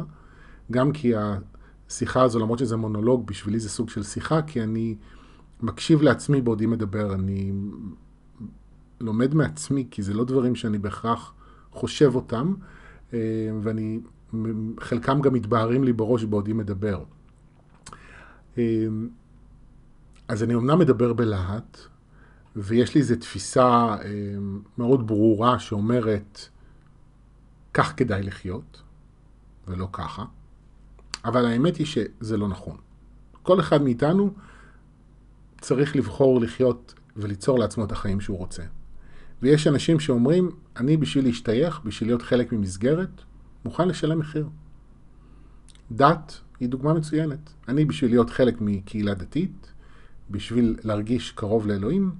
גם 0.71 0.91
כי 0.91 1.13
השיחה 1.15 2.21
הזו, 2.21 2.39
למרות 2.39 2.59
שזה 2.59 2.75
מונולוג, 2.75 3.27
בשבילי 3.27 3.59
זה 3.59 3.69
סוג 3.69 3.89
של 3.89 4.03
שיחה, 4.03 4.41
כי 4.41 4.63
אני 4.63 4.95
מקשיב 5.61 6.01
לעצמי 6.01 6.41
בעודי 6.41 6.65
מדבר. 6.65 7.13
אני 7.13 7.51
לומד 8.99 9.33
מעצמי, 9.33 9.87
כי 9.91 10.03
זה 10.03 10.13
לא 10.13 10.25
דברים 10.25 10.55
שאני 10.55 10.77
בהכרח 10.77 11.33
חושב 11.71 12.15
אותם, 12.15 12.53
אה, 13.13 13.19
ואני, 13.61 13.99
חלקם 14.79 15.21
גם 15.21 15.33
מתבהרים 15.33 15.83
לי 15.83 15.93
בראש 15.93 16.23
בעודי 16.23 16.53
מדבר. 16.53 17.03
אה, 18.57 18.87
אז 20.27 20.43
אני 20.43 20.55
אמנם 20.55 20.79
מדבר 20.79 21.13
בלהט, 21.13 21.77
ויש 22.55 22.95
לי 22.95 23.01
איזו 23.01 23.15
תפיסה 23.15 23.67
אה, 23.67 23.97
מאוד 24.77 25.07
ברורה 25.07 25.59
שאומרת, 25.59 26.49
כך 27.73 27.93
כדאי 27.97 28.23
לחיות, 28.23 28.81
ולא 29.67 29.87
ככה. 29.91 30.25
אבל 31.25 31.45
האמת 31.45 31.77
היא 31.77 31.85
שזה 31.85 32.37
לא 32.37 32.47
נכון. 32.47 32.77
כל 33.43 33.59
אחד 33.59 33.81
מאיתנו 33.81 34.33
צריך 35.61 35.95
לבחור 35.95 36.41
לחיות 36.41 36.93
וליצור 37.15 37.59
לעצמו 37.59 37.83
את 37.83 37.91
החיים 37.91 38.21
שהוא 38.21 38.37
רוצה. 38.37 38.63
ויש 39.41 39.67
אנשים 39.67 39.99
שאומרים, 39.99 40.51
אני 40.77 40.97
בשביל 40.97 41.25
להשתייך, 41.25 41.81
בשביל 41.83 42.09
להיות 42.09 42.21
חלק 42.21 42.53
ממסגרת, 42.53 43.21
מוכן 43.65 43.87
לשלם 43.87 44.19
מחיר. 44.19 44.47
דת 45.91 46.39
היא 46.59 46.69
דוגמה 46.69 46.93
מצוינת. 46.93 47.53
אני 47.67 47.85
בשביל 47.85 48.11
להיות 48.11 48.29
חלק 48.29 48.61
מקהילה 48.61 49.13
דתית, 49.13 49.71
בשביל 50.31 50.75
להרגיש 50.83 51.31
קרוב 51.31 51.67
לאלוהים, 51.67 52.11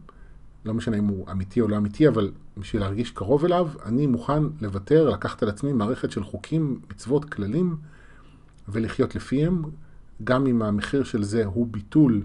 לא 0.66 0.74
משנה 0.74 0.98
אם 0.98 1.08
הוא 1.08 1.32
אמיתי 1.32 1.62
או 1.62 1.68
לא 1.68 1.78
אמיתי, 1.78 2.08
אבל 2.08 2.32
בשביל 2.58 2.82
להרגיש 2.82 3.12
קרוב 3.12 3.46
אליו, 3.46 3.70
אני 3.86 4.08
מוכן 4.08 4.44
לוותר, 4.62 5.10
לקחת 5.10 5.44
על 5.44 5.50
עצמי 5.50 5.74
מערכת 5.74 6.12
של 6.12 6.24
חוקים, 6.24 6.80
מצוות, 6.92 7.26
כללים, 7.26 7.78
ולחיות 8.70 9.16
לפיהם, 9.16 9.62
גם 10.24 10.48
אם 10.48 10.62
המחיר 10.62 11.04
של 11.04 11.24
זה 11.24 11.46
הוא 11.46 11.68
ביטול 11.68 12.24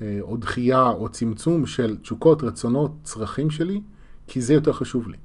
אה, 0.00 0.18
או 0.20 0.36
דחייה 0.36 0.88
או 0.88 1.08
צמצום 1.08 1.66
של 1.66 1.96
תשוקות, 1.96 2.42
רצונות, 2.42 2.92
צרכים 3.02 3.50
שלי, 3.50 3.80
כי 4.30 4.40
זה 4.40 4.54
יותר 4.54 4.72
חשוב 4.72 5.08
לי. 5.08 5.16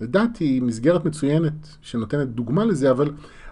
דת 0.00 0.36
היא 0.36 0.62
מסגרת 0.62 1.04
מצוינת 1.04 1.76
שנותנת 1.80 2.28
דוגמה 2.28 2.64
לזה, 2.64 2.90
אבל 2.90 3.10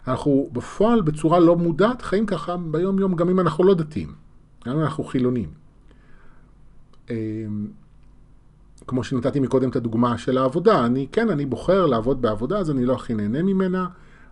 אנחנו 0.08 0.50
בפועל 0.52 1.00
בצורה 1.00 1.40
לא 1.40 1.56
מודעת 1.56 2.02
חיים 2.02 2.26
ככה 2.26 2.56
ביום 2.56 2.98
יום, 2.98 3.16
גם 3.16 3.28
אם 3.28 3.40
אנחנו 3.40 3.64
לא 3.64 3.74
דתיים, 3.74 4.14
גם 4.66 4.76
אם 4.76 4.82
אנחנו 4.82 5.04
חילונים. 5.04 5.48
אמ, 7.10 7.14
כמו 8.86 9.04
שנתתי 9.04 9.40
מקודם 9.40 9.70
את 9.70 9.76
הדוגמה 9.76 10.18
של 10.18 10.38
העבודה, 10.38 10.86
אני 10.86 11.06
כן, 11.12 11.30
אני 11.30 11.46
בוחר 11.46 11.86
לעבוד 11.86 12.22
בעבודה, 12.22 12.58
אז 12.58 12.70
אני 12.70 12.84
לא 12.84 12.94
הכי 12.94 13.14
נהנה 13.14 13.42
ממנה, 13.42 13.86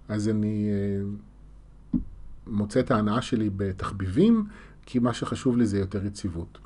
אז 0.08 0.28
אני 0.28 0.68
אה, 0.70 2.00
מוצא 2.46 2.80
את 2.80 2.90
ההנאה 2.90 3.22
שלי 3.22 3.50
בתחביבים, 3.56 4.46
כי 4.86 4.98
מה 4.98 5.14
שחשוב 5.14 5.56
לי 5.56 5.66
זה 5.66 5.78
יותר 5.78 6.06
יציבות. 6.06 6.58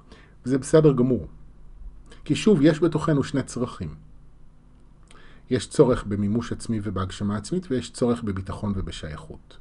וזה 0.46 0.58
בסדר 0.58 0.92
גמור. 0.92 1.26
כי 2.24 2.34
שוב, 2.34 2.62
יש 2.62 2.80
בתוכנו 2.80 3.24
שני 3.24 3.42
צרכים. 3.42 3.94
יש 5.50 5.68
צורך 5.68 6.04
במימוש 6.04 6.52
עצמי 6.52 6.80
ובהגשמה 6.82 7.36
עצמית, 7.36 7.66
ויש 7.70 7.92
צורך 7.92 8.22
בביטחון 8.22 8.72
ובשייכות. 8.76 9.58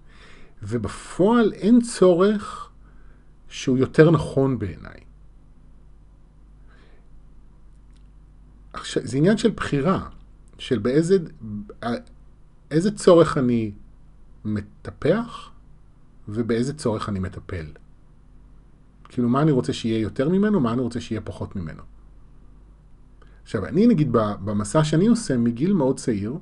ובפועל 0.63 1.53
אין 1.53 1.81
צורך 1.81 2.69
שהוא 3.47 3.77
יותר 3.77 4.11
נכון 4.11 4.59
בעיניי. 4.59 4.99
עכשיו, 8.73 9.03
זה 9.05 9.17
עניין 9.17 9.37
של 9.37 9.49
בחירה, 9.49 10.09
של 10.57 10.79
באיזה 10.79 11.17
איזה 12.71 12.91
צורך 12.91 13.37
אני 13.37 13.71
מטפח 14.45 15.49
ובאיזה 16.27 16.73
צורך 16.73 17.09
אני 17.09 17.19
מטפל. 17.19 17.65
כאילו, 19.09 19.29
מה 19.29 19.41
אני 19.41 19.51
רוצה 19.51 19.73
שיהיה 19.73 19.99
יותר 19.99 20.29
ממנו, 20.29 20.59
מה 20.59 20.73
אני 20.73 20.81
רוצה 20.81 21.01
שיהיה 21.01 21.21
פחות 21.21 21.55
ממנו. 21.55 21.83
עכשיו, 23.43 23.65
אני 23.65 23.87
נגיד 23.87 24.09
במסע 24.11 24.83
שאני 24.83 25.07
עושה 25.07 25.37
מגיל 25.37 25.73
מאוד 25.73 25.99
צעיר, 25.99 26.37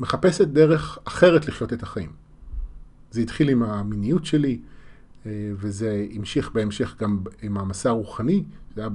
מחפשת 0.00 0.48
דרך 0.48 0.98
אחרת 1.04 1.48
לחיות 1.48 1.72
את 1.72 1.82
החיים. 1.82 2.10
זה 3.10 3.20
התחיל 3.20 3.48
עם 3.48 3.62
המיניות 3.62 4.24
שלי, 4.24 4.60
אה, 5.26 5.50
וזה 5.54 6.06
המשיך 6.14 6.50
בהמשך 6.52 6.96
גם 7.00 7.18
עם 7.42 7.58
המסע 7.58 7.88
הרוחני. 7.88 8.44
זה 8.74 8.80
היה 8.80 8.90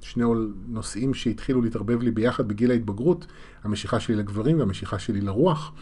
שני 0.00 0.24
נושאים 0.68 1.14
שהתחילו 1.14 1.62
להתערבב 1.62 2.02
לי 2.02 2.10
ביחד 2.10 2.48
בגיל 2.48 2.70
ההתבגרות, 2.70 3.26
המשיכה 3.64 4.00
שלי 4.00 4.14
לגברים 4.14 4.58
והמשיכה 4.58 4.98
שלי 4.98 5.20
לרוח, 5.20 5.72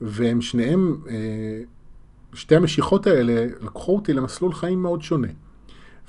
והם 0.00 0.40
שניהם, 0.40 1.00
אה, 1.08 1.62
שתי 2.34 2.56
המשיכות 2.56 3.06
האלה 3.06 3.46
לקחו 3.60 3.96
אותי 3.96 4.12
למסלול 4.12 4.52
חיים 4.52 4.82
מאוד 4.82 5.02
שונה. 5.02 5.28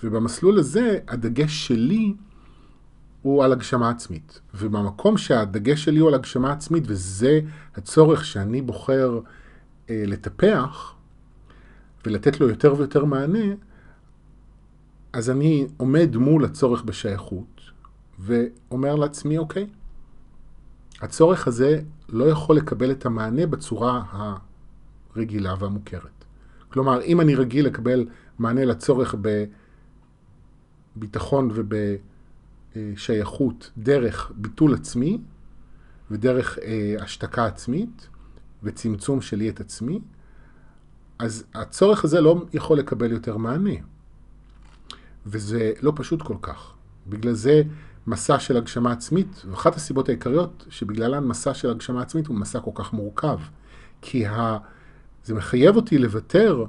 ובמסלול 0.03 0.59
הזה, 0.59 0.97
הדגש 1.07 1.67
שלי 1.67 2.13
הוא 3.21 3.43
על 3.43 3.51
הגשמה 3.51 3.89
עצמית. 3.89 4.41
ובמקום 4.53 5.17
שהדגש 5.17 5.83
שלי 5.83 5.99
הוא 5.99 6.07
על 6.07 6.13
הגשמה 6.13 6.51
עצמית, 6.51 6.83
וזה 6.87 7.39
הצורך 7.75 8.25
שאני 8.25 8.61
בוחר 8.61 9.19
אה, 9.89 10.03
לטפח, 10.07 10.93
ולתת 12.05 12.39
לו 12.39 12.49
יותר 12.49 12.75
ויותר 12.77 13.05
מענה, 13.05 13.53
אז 15.13 15.29
אני 15.29 15.67
עומד 15.77 16.15
מול 16.15 16.45
הצורך 16.45 16.83
בשייכות, 16.83 17.61
ואומר 18.19 18.95
לעצמי, 18.95 19.37
אוקיי, 19.37 19.67
הצורך 21.01 21.47
הזה 21.47 21.81
לא 22.09 22.25
יכול 22.25 22.55
לקבל 22.55 22.91
את 22.91 23.05
המענה 23.05 23.45
בצורה 23.45 24.03
הרגילה 25.15 25.53
והמוכרת. 25.59 26.25
כלומר, 26.69 27.01
אם 27.01 27.21
אני 27.21 27.35
רגיל 27.35 27.65
לקבל 27.65 28.05
מענה 28.39 28.65
לצורך 28.65 29.15
בביטחון 30.97 31.51
ובשייכות 32.75 33.71
דרך 33.77 34.31
ביטול 34.35 34.73
עצמי 34.73 35.17
ודרך 36.11 36.59
אה, 36.59 36.95
השתקה 36.99 37.45
עצמית 37.45 38.07
וצמצום 38.63 39.21
שלי 39.21 39.49
את 39.49 39.59
עצמי, 39.59 39.99
אז 41.19 41.43
הצורך 41.53 42.03
הזה 42.03 42.21
לא 42.21 42.45
יכול 42.53 42.77
לקבל 42.77 43.11
יותר 43.11 43.37
מענה. 43.37 43.73
וזה 45.25 45.71
לא 45.81 45.93
פשוט 45.95 46.21
כל 46.21 46.35
כך. 46.41 46.73
בגלל 47.07 47.33
זה 47.33 47.61
מסע 48.07 48.39
של 48.39 48.57
הגשמה 48.57 48.91
עצמית, 48.91 49.45
ואחת 49.49 49.75
הסיבות 49.75 50.09
העיקריות 50.09 50.65
שבגללן 50.69 51.23
מסע 51.23 51.53
של 51.53 51.69
הגשמה 51.69 52.01
עצמית 52.01 52.27
הוא 52.27 52.35
מסע 52.35 52.59
כל 52.59 52.71
כך 52.75 52.93
מורכב. 52.93 53.39
כי 54.01 54.27
ה... 54.27 54.57
זה 55.23 55.33
מחייב 55.33 55.75
אותי 55.75 55.97
לוותר 55.97 56.65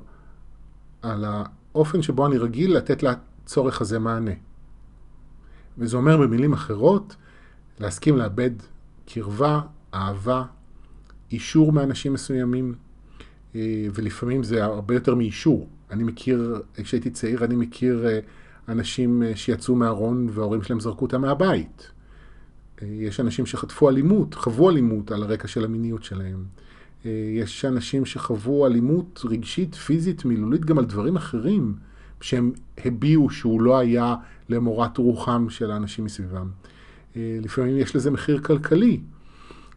על 1.03 1.25
האופן 1.25 2.03
שבו 2.03 2.27
אני 2.27 2.39
רגיל 2.39 2.77
לתת 2.77 3.03
לצורך 3.51 3.81
הזה 3.81 3.99
מענה. 3.99 4.31
וזה 5.79 5.97
אומר 5.97 6.17
במילים 6.17 6.53
אחרות, 6.53 7.17
להסכים 7.81 8.17
לאבד 8.17 8.51
קרבה, 9.07 9.61
אהבה, 9.95 10.45
אישור 11.33 11.73
מאנשים 11.73 12.13
מסוימים, 12.13 12.75
אה, 13.55 13.87
ולפעמים 13.95 14.43
זה 14.43 14.65
הרבה 14.65 14.95
יותר 14.95 15.15
מאישור. 15.15 15.69
אני 15.91 16.05
מכיר, 16.05 16.63
כשהייתי 16.75 17.11
צעיר, 17.11 17.45
אני 17.45 17.57
מכיר 17.57 18.07
אה, 18.07 18.19
אנשים 18.69 19.23
אה, 19.23 19.37
שיצאו 19.37 19.75
מהארון 19.75 20.29
וההורים 20.31 20.63
שלהם 20.63 20.81
זרקו 20.81 21.05
אותם 21.05 21.21
מהבית. 21.21 21.91
יש 22.83 23.21
אנשים 23.21 23.47
שחטפו 23.47 23.89
אלימות, 23.89 24.35
חוו 24.35 24.71
אלימות 24.71 25.13
על 25.13 25.23
הרקע 25.23 25.49
של 25.49 25.65
המיניות 25.65 26.05
שלהם. 26.05 26.45
יש 27.05 27.65
אנשים 27.65 28.05
שחוו 28.05 28.67
אלימות 28.67 29.23
רגשית, 29.25 29.75
פיזית, 29.75 30.25
מילולית, 30.25 30.65
גם 30.65 30.79
על 30.79 30.85
דברים 30.85 31.17
אחרים, 31.17 31.75
שהם 32.21 32.53
הביעו 32.85 33.31
שהוא 33.31 33.63
לא 33.63 33.79
היה 33.79 34.15
למורת 34.49 34.97
רוחם 34.97 35.47
של 35.51 35.71
האנשים 35.71 36.05
מסביבם. 36.05 36.51
לפעמים 37.17 37.77
יש 37.77 37.97
לזה 37.97 38.11
מחיר 38.11 38.43
כלכלי. 38.43 39.01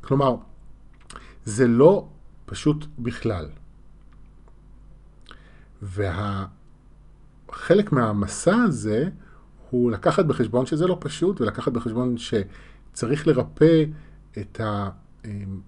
כלומר, 0.02 0.36
זה 1.46 1.68
לא 1.68 2.08
פשוט 2.46 2.86
בכלל. 3.00 3.50
וחלק 5.82 6.52
מהמסע 7.92 8.56
הזה 8.56 9.10
הוא 9.70 9.92
לקחת 9.92 10.26
בחשבון 10.26 10.66
שזה 10.66 10.88
לא 10.88 10.98
פשוט, 11.00 11.42
ולקחת 11.42 11.72
בחשבון 11.72 12.16
שצריך 12.18 13.28
לרפא 13.28 13.84
את 14.38 14.60
ה... 14.60 14.90
אמ, 15.26 15.62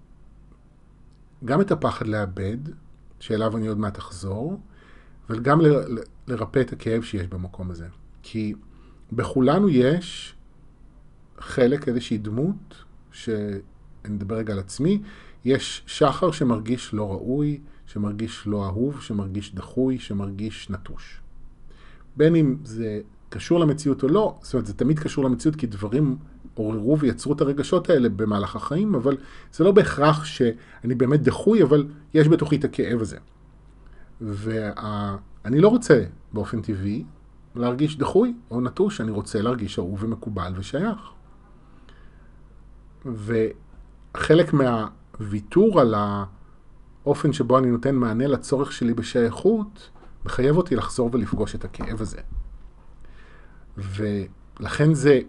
גם 1.44 1.60
את 1.60 1.70
הפחד 1.70 2.06
לאבד, 2.06 2.56
שאליו 3.20 3.56
אני 3.56 3.66
עוד 3.66 3.78
מעט 3.78 3.98
אחזור, 3.98 4.60
וגם 5.30 5.60
לרפא 6.28 6.60
את 6.60 6.72
הכאב 6.72 7.02
שיש 7.02 7.26
במקום 7.26 7.70
הזה. 7.70 7.86
כי 8.22 8.54
בכולנו 9.12 9.68
יש 9.68 10.34
חלק, 11.38 11.88
איזושהי 11.88 12.18
דמות, 12.18 12.84
שאני 13.12 13.60
אדבר 14.16 14.36
רגע 14.36 14.52
על 14.52 14.58
עצמי, 14.58 15.02
יש 15.44 15.82
שחר 15.86 16.30
שמרגיש 16.30 16.94
לא 16.94 17.12
ראוי, 17.12 17.60
שמרגיש 17.86 18.46
לא 18.46 18.66
אהוב, 18.66 19.00
שמרגיש 19.00 19.54
דחוי, 19.54 19.98
שמרגיש 19.98 20.70
נטוש. 20.70 21.20
בין 22.16 22.36
אם 22.36 22.56
זה 22.64 23.00
קשור 23.28 23.60
למציאות 23.60 24.02
או 24.02 24.08
לא, 24.08 24.38
זאת 24.42 24.54
אומרת, 24.54 24.66
זה 24.66 24.74
תמיד 24.74 24.98
קשור 24.98 25.24
למציאות 25.24 25.56
כי 25.56 25.66
דברים 25.66 26.16
עוררו 26.54 26.98
ויצרו 26.98 27.32
את 27.32 27.40
הרגשות 27.40 27.90
האלה 27.90 28.08
במהלך 28.08 28.56
החיים, 28.56 28.94
אבל 28.94 29.16
זה 29.52 29.64
לא 29.64 29.72
בהכרח 29.72 30.24
שאני 30.24 30.94
באמת 30.94 31.22
דחוי, 31.22 31.62
אבל 31.62 31.86
יש 32.14 32.28
בתוכי 32.28 32.56
את 32.56 32.64
הכאב 32.64 33.00
הזה. 33.00 33.16
ואני 34.20 35.60
לא 35.60 35.68
רוצה 35.68 36.04
באופן 36.32 36.62
טבעי 36.62 37.04
להרגיש 37.54 37.98
דחוי 37.98 38.34
או 38.50 38.60
נטוש, 38.60 39.00
אני 39.00 39.10
רוצה 39.10 39.42
להרגיש 39.42 39.78
אהוב 39.78 40.04
ומקובל 40.04 40.52
ושייך. 40.56 40.98
וחלק 43.06 44.52
מהוויתור 44.52 45.80
על 45.80 45.94
האופן 47.04 47.32
שבו 47.32 47.58
אני 47.58 47.70
נותן 47.70 47.94
מענה 47.94 48.26
לצורך 48.26 48.72
שלי 48.72 48.94
בשייכות, 48.94 49.90
מחייב 50.24 50.56
אותי 50.56 50.76
לחזור 50.76 51.10
ולפגוש 51.12 51.54
את 51.54 51.64
הכאב 51.64 52.00
הזה. 52.00 52.20
ולכן 53.76 54.94
זה, 54.94 55.20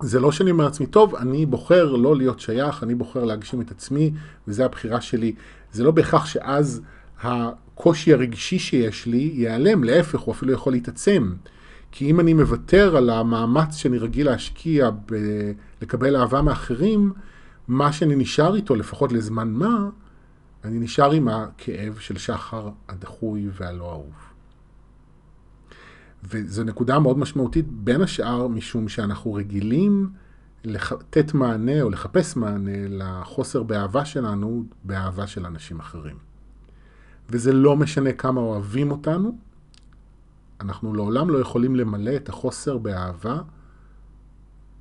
זה 0.00 0.20
לא 0.20 0.32
שאני 0.32 0.50
אומר 0.50 0.64
לעצמי, 0.64 0.86
טוב, 0.86 1.14
אני 1.14 1.46
בוחר 1.46 1.96
לא 1.96 2.16
להיות 2.16 2.40
שייך, 2.40 2.82
אני 2.82 2.94
בוחר 2.94 3.24
להגשים 3.24 3.60
את 3.60 3.70
עצמי, 3.70 4.12
וזו 4.48 4.64
הבחירה 4.64 5.00
שלי. 5.00 5.34
זה 5.72 5.84
לא 5.84 5.90
בהכרח 5.90 6.26
שאז 6.26 6.82
הקושי 7.22 8.12
הרגשי 8.12 8.58
שיש 8.58 9.06
לי 9.06 9.30
ייעלם, 9.34 9.84
להפך, 9.84 10.20
הוא 10.20 10.34
אפילו 10.34 10.52
יכול 10.52 10.72
להתעצם. 10.72 11.34
כי 11.92 12.10
אם 12.10 12.20
אני 12.20 12.34
מוותר 12.34 12.96
על 12.96 13.10
המאמץ 13.10 13.76
שאני 13.76 13.98
רגיל 13.98 14.26
להשקיע 14.26 14.90
בלקבל 15.80 16.16
אהבה 16.16 16.42
מאחרים, 16.42 17.12
מה 17.68 17.92
שאני 17.92 18.16
נשאר 18.16 18.56
איתו, 18.56 18.76
לפחות 18.76 19.12
לזמן 19.12 19.52
מה, 19.52 19.88
אני 20.64 20.78
נשאר 20.78 21.12
עם 21.12 21.28
הכאב 21.28 21.98
של 21.98 22.18
שחר 22.18 22.70
הדחוי 22.88 23.48
והלא 23.52 23.90
אהוב. 23.90 24.14
וזו 26.24 26.64
נקודה 26.64 26.98
מאוד 26.98 27.18
משמעותית, 27.18 27.66
בין 27.68 28.02
השאר 28.02 28.48
משום 28.48 28.88
שאנחנו 28.88 29.34
רגילים 29.34 30.10
לתת 30.64 31.34
מענה 31.34 31.82
או 31.82 31.90
לחפש 31.90 32.36
מענה 32.36 32.88
לחוסר 32.88 33.62
באהבה 33.62 34.04
שלנו, 34.04 34.64
באהבה 34.84 35.26
של 35.26 35.46
אנשים 35.46 35.80
אחרים. 35.80 36.25
וזה 37.30 37.52
לא 37.52 37.76
משנה 37.76 38.12
כמה 38.12 38.40
אוהבים 38.40 38.90
אותנו, 38.90 39.38
אנחנו 40.60 40.94
לעולם 40.94 41.30
לא 41.30 41.38
יכולים 41.38 41.76
למלא 41.76 42.16
את 42.16 42.28
החוסר 42.28 42.78
באהבה 42.78 43.38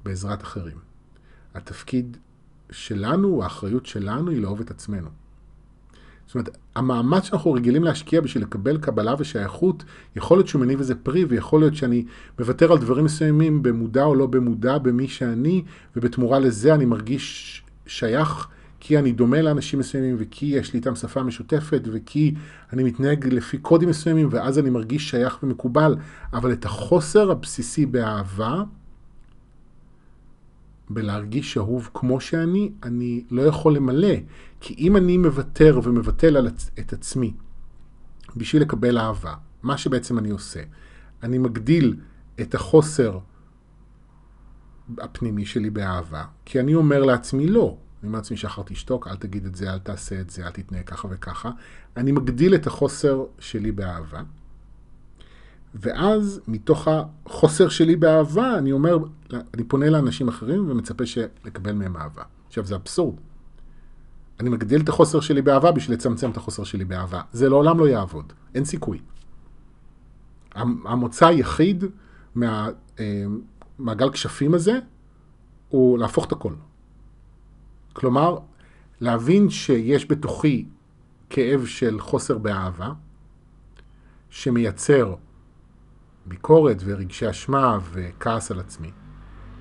בעזרת 0.03 0.43
אחרים. 0.43 0.77
התפקיד 1.55 2.17
שלנו, 2.71 3.43
האחריות 3.43 3.85
שלנו 3.85 4.31
היא 4.31 4.41
לאהוב 4.41 4.59
את 4.59 4.71
עצמנו. 4.71 5.09
זאת 6.27 6.35
אומרת, 6.35 6.57
המאמץ 6.75 7.23
שאנחנו 7.23 7.53
רגילים 7.53 7.83
להשקיע 7.83 8.21
בשביל 8.21 8.43
לקבל 8.43 8.77
קבלה 8.77 9.15
ושייכות, 9.19 9.83
יכול 10.15 10.37
להיות 10.37 10.47
שהוא 10.47 10.61
מניב 10.61 10.79
איזה 10.79 10.95
פרי, 10.95 11.25
ויכול 11.25 11.59
להיות 11.59 11.75
שאני 11.75 12.05
מוותר 12.39 12.71
על 12.71 12.77
דברים 12.77 13.05
מסוימים 13.05 13.63
במודע 13.63 14.03
או 14.03 14.15
לא 14.15 14.25
במודע 14.25 14.77
במי 14.77 15.07
שאני, 15.07 15.63
ובתמורה 15.95 16.39
לזה 16.39 16.75
אני 16.75 16.85
מרגיש 16.85 17.63
שייך 17.87 18.47
כי 18.87 18.99
אני 18.99 19.11
דומה 19.11 19.41
לאנשים 19.41 19.79
מסוימים, 19.79 20.15
וכי 20.19 20.45
יש 20.45 20.73
לי 20.73 20.79
איתם 20.79 20.95
שפה 20.95 21.23
משותפת, 21.23 21.81
וכי 21.93 22.33
אני 22.73 22.83
מתנהג 22.83 23.27
לפי 23.27 23.57
קודים 23.57 23.89
מסוימים, 23.89 24.27
ואז 24.31 24.59
אני 24.59 24.69
מרגיש 24.69 25.09
שייך 25.09 25.39
ומקובל. 25.43 25.95
אבל 26.33 26.53
את 26.53 26.65
החוסר 26.65 27.31
הבסיסי 27.31 27.85
באהבה, 27.85 28.63
בלהרגיש 30.89 31.57
אהוב 31.57 31.89
כמו 31.93 32.19
שאני, 32.19 32.71
אני 32.83 33.23
לא 33.31 33.41
יכול 33.41 33.75
למלא. 33.75 34.15
כי 34.59 34.75
אם 34.77 34.97
אני 34.97 35.17
מוותר 35.17 35.79
ומבטל 35.83 36.47
את 36.79 36.93
עצמי 36.93 37.33
בשביל 38.35 38.61
לקבל 38.61 38.97
אהבה, 38.97 39.33
מה 39.63 39.77
שבעצם 39.77 40.17
אני 40.17 40.29
עושה, 40.29 40.61
אני 41.23 41.37
מגדיל 41.37 41.95
את 42.41 42.55
החוסר 42.55 43.19
הפנימי 44.97 45.45
שלי 45.45 45.69
באהבה, 45.69 46.23
כי 46.45 46.59
אני 46.59 46.75
אומר 46.75 47.03
לעצמי 47.03 47.47
לא. 47.47 47.77
אני 48.05 48.09
אומר 48.09 48.19
לעצמי, 48.19 48.37
שחר 48.37 48.61
תשתוק, 48.65 49.07
אל 49.07 49.15
תגיד 49.15 49.45
את 49.45 49.55
זה, 49.55 49.73
אל 49.73 49.79
תעשה 49.79 50.21
את 50.21 50.29
זה, 50.29 50.45
אל 50.45 50.51
תתנהג 50.51 50.85
ככה 50.85 51.07
וככה. 51.11 51.51
אני 51.97 52.11
מגדיל 52.11 52.55
את 52.55 52.67
החוסר 52.67 53.23
שלי 53.39 53.71
באהבה. 53.71 54.21
ואז 55.75 56.41
מתוך 56.47 56.87
החוסר 56.87 57.69
שלי 57.69 57.95
באהבה, 57.95 58.57
אני 58.57 58.71
אומר, 58.71 58.97
אני 59.53 59.63
פונה 59.63 59.89
לאנשים 59.89 60.27
אחרים 60.27 60.69
ומצפה 60.69 61.03
לקבל 61.45 61.71
מהם 61.71 61.97
אהבה. 61.97 62.23
עכשיו, 62.47 62.65
זה 62.65 62.75
אבסורד. 62.75 63.15
אני 64.39 64.49
מגדיל 64.49 64.81
את 64.81 64.89
החוסר 64.89 65.19
שלי 65.19 65.41
באהבה 65.41 65.71
בשביל 65.71 65.97
לצמצם 65.97 66.31
את 66.31 66.37
החוסר 66.37 66.63
שלי 66.63 66.85
באהבה. 66.85 67.21
זה 67.33 67.49
לעולם 67.49 67.79
לא 67.79 67.87
יעבוד, 67.87 68.33
אין 68.55 68.65
סיכוי. 68.65 68.99
המוצא 70.85 71.27
היחיד 71.27 71.83
מהמעגל 72.35 74.05
אה, 74.05 74.11
כשפים 74.11 74.53
הזה 74.53 74.79
הוא 75.69 75.99
להפוך 75.99 76.25
את 76.25 76.31
הכל. 76.31 76.53
כלומר, 77.95 78.37
להבין 79.01 79.49
שיש 79.49 80.11
בתוכי 80.11 80.65
כאב 81.29 81.65
של 81.65 81.99
חוסר 81.99 82.37
באהבה, 82.37 82.91
שמייצר 84.29 85.15
ביקורת 86.25 86.77
ורגשי 86.85 87.29
אשמה 87.29 87.77
וכעס 87.91 88.51
על 88.51 88.59
עצמי. 88.59 88.91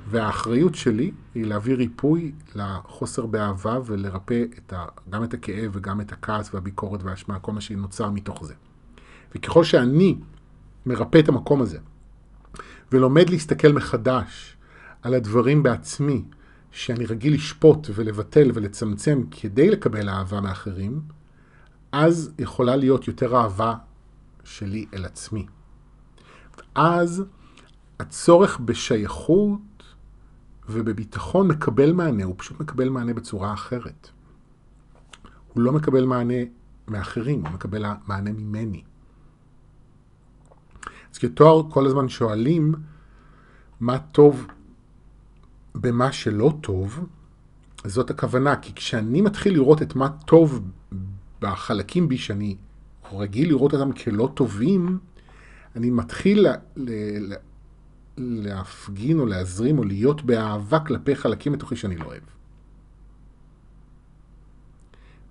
והאחריות 0.08 0.74
שלי 0.74 1.10
היא 1.34 1.46
להביא 1.46 1.74
ריפוי 1.74 2.32
לחוסר 2.54 3.26
באהבה 3.26 3.78
ולרפא 3.86 4.44
את 4.58 4.72
ה, 4.72 4.84
גם 5.10 5.24
את 5.24 5.34
הכאב 5.34 5.70
וגם 5.72 6.00
את 6.00 6.12
הכעס 6.12 6.54
והביקורת 6.54 7.02
והאשמה, 7.02 7.38
כל 7.38 7.52
מה 7.52 7.60
שנוצר 7.60 8.10
מתוך 8.10 8.44
זה. 8.44 8.54
וככל 9.34 9.64
שאני 9.64 10.18
מרפא 10.86 11.18
את 11.18 11.28
המקום 11.28 11.62
הזה 11.62 11.78
ולומד 12.92 13.30
להסתכל 13.30 13.72
מחדש 13.72 14.56
על 15.02 15.14
הדברים 15.14 15.62
בעצמי, 15.62 16.24
שאני 16.74 17.06
רגיל 17.06 17.34
לשפוט 17.34 17.90
ולבטל 17.94 18.50
ולצמצם 18.54 19.22
כדי 19.30 19.70
לקבל 19.70 20.08
אהבה 20.08 20.40
מאחרים, 20.40 21.00
אז 21.92 22.32
יכולה 22.38 22.76
להיות 22.76 23.08
יותר 23.08 23.36
אהבה 23.36 23.74
שלי 24.44 24.86
אל 24.94 25.04
עצמי. 25.04 25.46
אז 26.74 27.24
הצורך 28.00 28.60
בשייכות 28.60 29.60
ובביטחון 30.68 31.48
מקבל 31.48 31.92
מענה, 31.92 32.24
הוא 32.24 32.34
פשוט 32.38 32.60
מקבל 32.60 32.88
מענה 32.88 33.14
בצורה 33.14 33.52
אחרת. 33.52 34.08
הוא 35.52 35.62
לא 35.62 35.72
מקבל 35.72 36.04
מענה 36.04 36.34
מאחרים, 36.88 37.46
הוא 37.46 37.54
מקבל 37.54 37.84
מענה 38.06 38.32
ממני. 38.32 38.82
אז 41.12 41.18
כתואר 41.18 41.70
כל 41.70 41.86
הזמן 41.86 42.08
שואלים 42.08 42.74
מה 43.80 43.98
טוב 43.98 44.46
במה 45.74 46.12
שלא 46.12 46.52
טוב, 46.60 47.06
זאת 47.84 48.10
הכוונה, 48.10 48.56
כי 48.56 48.74
כשאני 48.74 49.20
מתחיל 49.20 49.54
לראות 49.54 49.82
את 49.82 49.96
מה 49.96 50.08
טוב 50.08 50.70
בחלקים 51.40 52.08
בי 52.08 52.18
שאני 52.18 52.56
רגיל 53.12 53.48
לראות 53.48 53.74
אותם 53.74 53.92
כלא 53.92 54.32
טובים, 54.34 54.98
אני 55.76 55.90
מתחיל 55.90 56.46
להפגין 58.16 59.18
או 59.18 59.26
להזרים 59.26 59.78
או 59.78 59.84
להיות 59.84 60.22
באהבה 60.22 60.80
כלפי 60.80 61.16
חלקים 61.16 61.52
בתוכי 61.52 61.76
שאני 61.76 61.96
לא 61.96 62.04
אוהב. 62.04 62.22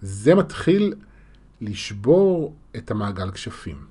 זה 0.02 0.36
מתחיל 0.36 0.94
לשבור 1.62 2.56
את 2.76 2.92
המעגל 2.92 3.32
כשפים. 3.32 3.86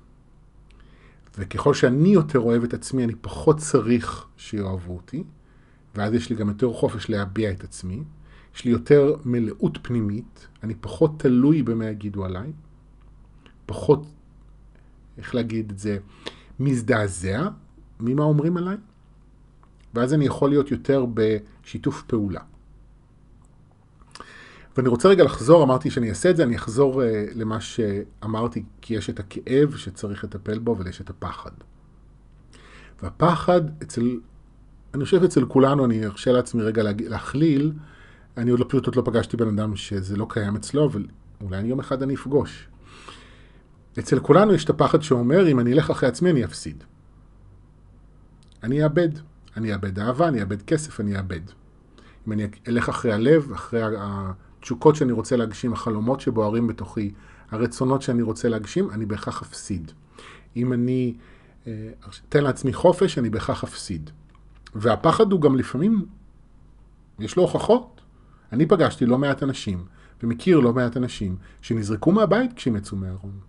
וככל 1.37 1.73
שאני 1.73 2.09
יותר 2.09 2.39
אוהב 2.39 2.63
את 2.63 2.73
עצמי, 2.73 3.03
אני 3.03 3.15
פחות 3.21 3.57
צריך 3.57 4.25
שיאהבו 4.37 4.95
אותי, 4.95 5.23
ואז 5.95 6.13
יש 6.13 6.29
לי 6.29 6.35
גם 6.35 6.49
יותר 6.49 6.73
חופש 6.73 7.09
להביע 7.09 7.51
את 7.51 7.63
עצמי, 7.63 8.03
יש 8.55 8.65
לי 8.65 8.71
יותר 8.71 9.15
מלאות 9.25 9.77
פנימית, 9.81 10.47
אני 10.63 10.75
פחות 10.75 11.19
תלוי 11.19 11.63
במה 11.63 11.85
יגידו 11.85 12.25
עליי, 12.25 12.51
פחות, 13.65 14.07
איך 15.17 15.35
להגיד 15.35 15.71
את 15.71 15.79
זה, 15.79 15.97
מזדעזע 16.59 17.47
ממה 17.99 18.23
אומרים 18.23 18.57
עליי, 18.57 18.77
ואז 19.93 20.13
אני 20.13 20.25
יכול 20.25 20.49
להיות 20.49 20.71
יותר 20.71 21.05
בשיתוף 21.13 22.03
פעולה. 22.07 22.41
ואני 24.77 24.89
רוצה 24.89 25.09
רגע 25.09 25.23
לחזור, 25.23 25.63
אמרתי 25.63 25.89
שאני 25.89 26.09
אעשה 26.09 26.29
את 26.29 26.35
זה, 26.35 26.43
אני 26.43 26.55
אחזור 26.55 27.01
uh, 27.01 27.05
למה 27.35 27.61
שאמרתי, 27.61 28.63
כי 28.81 28.93
יש 28.93 29.09
את 29.09 29.19
הכאב 29.19 29.75
שצריך 29.75 30.23
לטפל 30.23 30.59
בו, 30.59 30.77
ויש 30.77 31.01
את 31.01 31.09
הפחד. 31.09 31.51
והפחד 33.03 33.61
אצל, 33.83 34.19
אני 34.93 35.03
חושב 35.03 35.23
אצל 35.23 35.45
כולנו, 35.45 35.85
אני 35.85 36.05
ארשה 36.05 36.31
לעצמי 36.31 36.63
רגע 36.63 36.83
להכליל, 36.99 37.73
אני 38.37 38.51
עוד 38.51 38.59
לא, 38.59 38.65
פשוט 38.69 38.85
עוד 38.85 38.95
לא 38.95 39.01
פגשתי 39.05 39.37
בן 39.37 39.47
אדם 39.47 39.75
שזה 39.75 40.17
לא 40.17 40.25
קיים 40.29 40.55
אצלו, 40.55 40.85
אבל 40.85 41.05
אולי 41.41 41.61
יום 41.61 41.79
אחד 41.79 42.03
אני 42.03 42.15
אפגוש. 42.15 42.67
אצל 43.99 44.19
כולנו 44.19 44.53
יש 44.53 44.65
את 44.65 44.69
הפחד 44.69 45.01
שאומר, 45.01 45.47
אם 45.47 45.59
אני 45.59 45.73
אלך 45.73 45.89
אחרי 45.89 46.09
עצמי, 46.09 46.31
אני 46.31 46.45
אפסיד. 46.45 46.83
אני 48.63 48.83
אאבד. 48.83 49.09
אני 49.57 49.73
אאבד 49.73 49.99
אהבה, 49.99 50.27
אני 50.27 50.41
אאבד 50.41 50.61
כסף, 50.61 50.99
אני 50.99 51.17
אאבד. 51.17 51.41
אם 52.27 52.31
אני 52.31 52.47
אלך 52.67 52.89
אחרי 52.89 53.13
הלב, 53.13 53.51
אחרי 53.53 53.81
התשוקות 53.97 54.95
שאני 54.95 55.11
רוצה 55.11 55.35
להגשים, 55.35 55.73
החלומות 55.73 56.21
שבוערים 56.21 56.67
בתוכי, 56.67 57.11
הרצונות 57.51 58.01
שאני 58.01 58.21
רוצה 58.21 58.49
להגשים, 58.49 58.89
אני 58.89 59.05
בהכרח 59.05 59.41
אפסיד. 59.41 59.91
אם 60.55 60.73
אני 60.73 61.13
אה, 61.67 61.89
אתן 62.29 62.43
לעצמי 62.43 62.73
חופש, 62.73 63.17
אני 63.17 63.29
בהכרח 63.29 63.63
אפסיד. 63.63 64.09
והפחד 64.75 65.31
הוא 65.31 65.41
גם 65.41 65.55
לפעמים, 65.55 66.05
יש 67.19 67.35
לו 67.35 67.43
הוכחות. 67.43 68.01
אני 68.51 68.65
פגשתי 68.65 69.05
לא 69.05 69.17
מעט 69.17 69.43
אנשים, 69.43 69.85
ומכיר 70.23 70.59
לא 70.59 70.73
מעט 70.73 70.97
אנשים, 70.97 71.35
שנזרקו 71.61 72.11
מהבית 72.11 72.53
כשהם 72.53 72.75
יצאו 72.75 72.97
מהארון. 72.97 73.39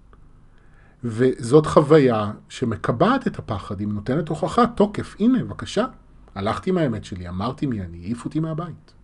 וזאת 1.04 1.66
חוויה 1.66 2.32
שמקבעת 2.48 3.26
את 3.26 3.38
הפחד, 3.38 3.80
היא 3.80 3.88
נותנת 3.88 4.28
הוכחה, 4.28 4.66
תוקף, 4.66 5.16
הנה, 5.18 5.44
בבקשה, 5.44 5.84
הלכתי 6.34 6.70
עם 6.70 6.78
האמת 6.78 7.04
שלי, 7.04 7.28
אמרתי 7.28 7.66
מי 7.66 7.80
אני, 7.80 7.98
העיף 7.98 8.24
אותי 8.24 8.40
מהבית. 8.40 8.94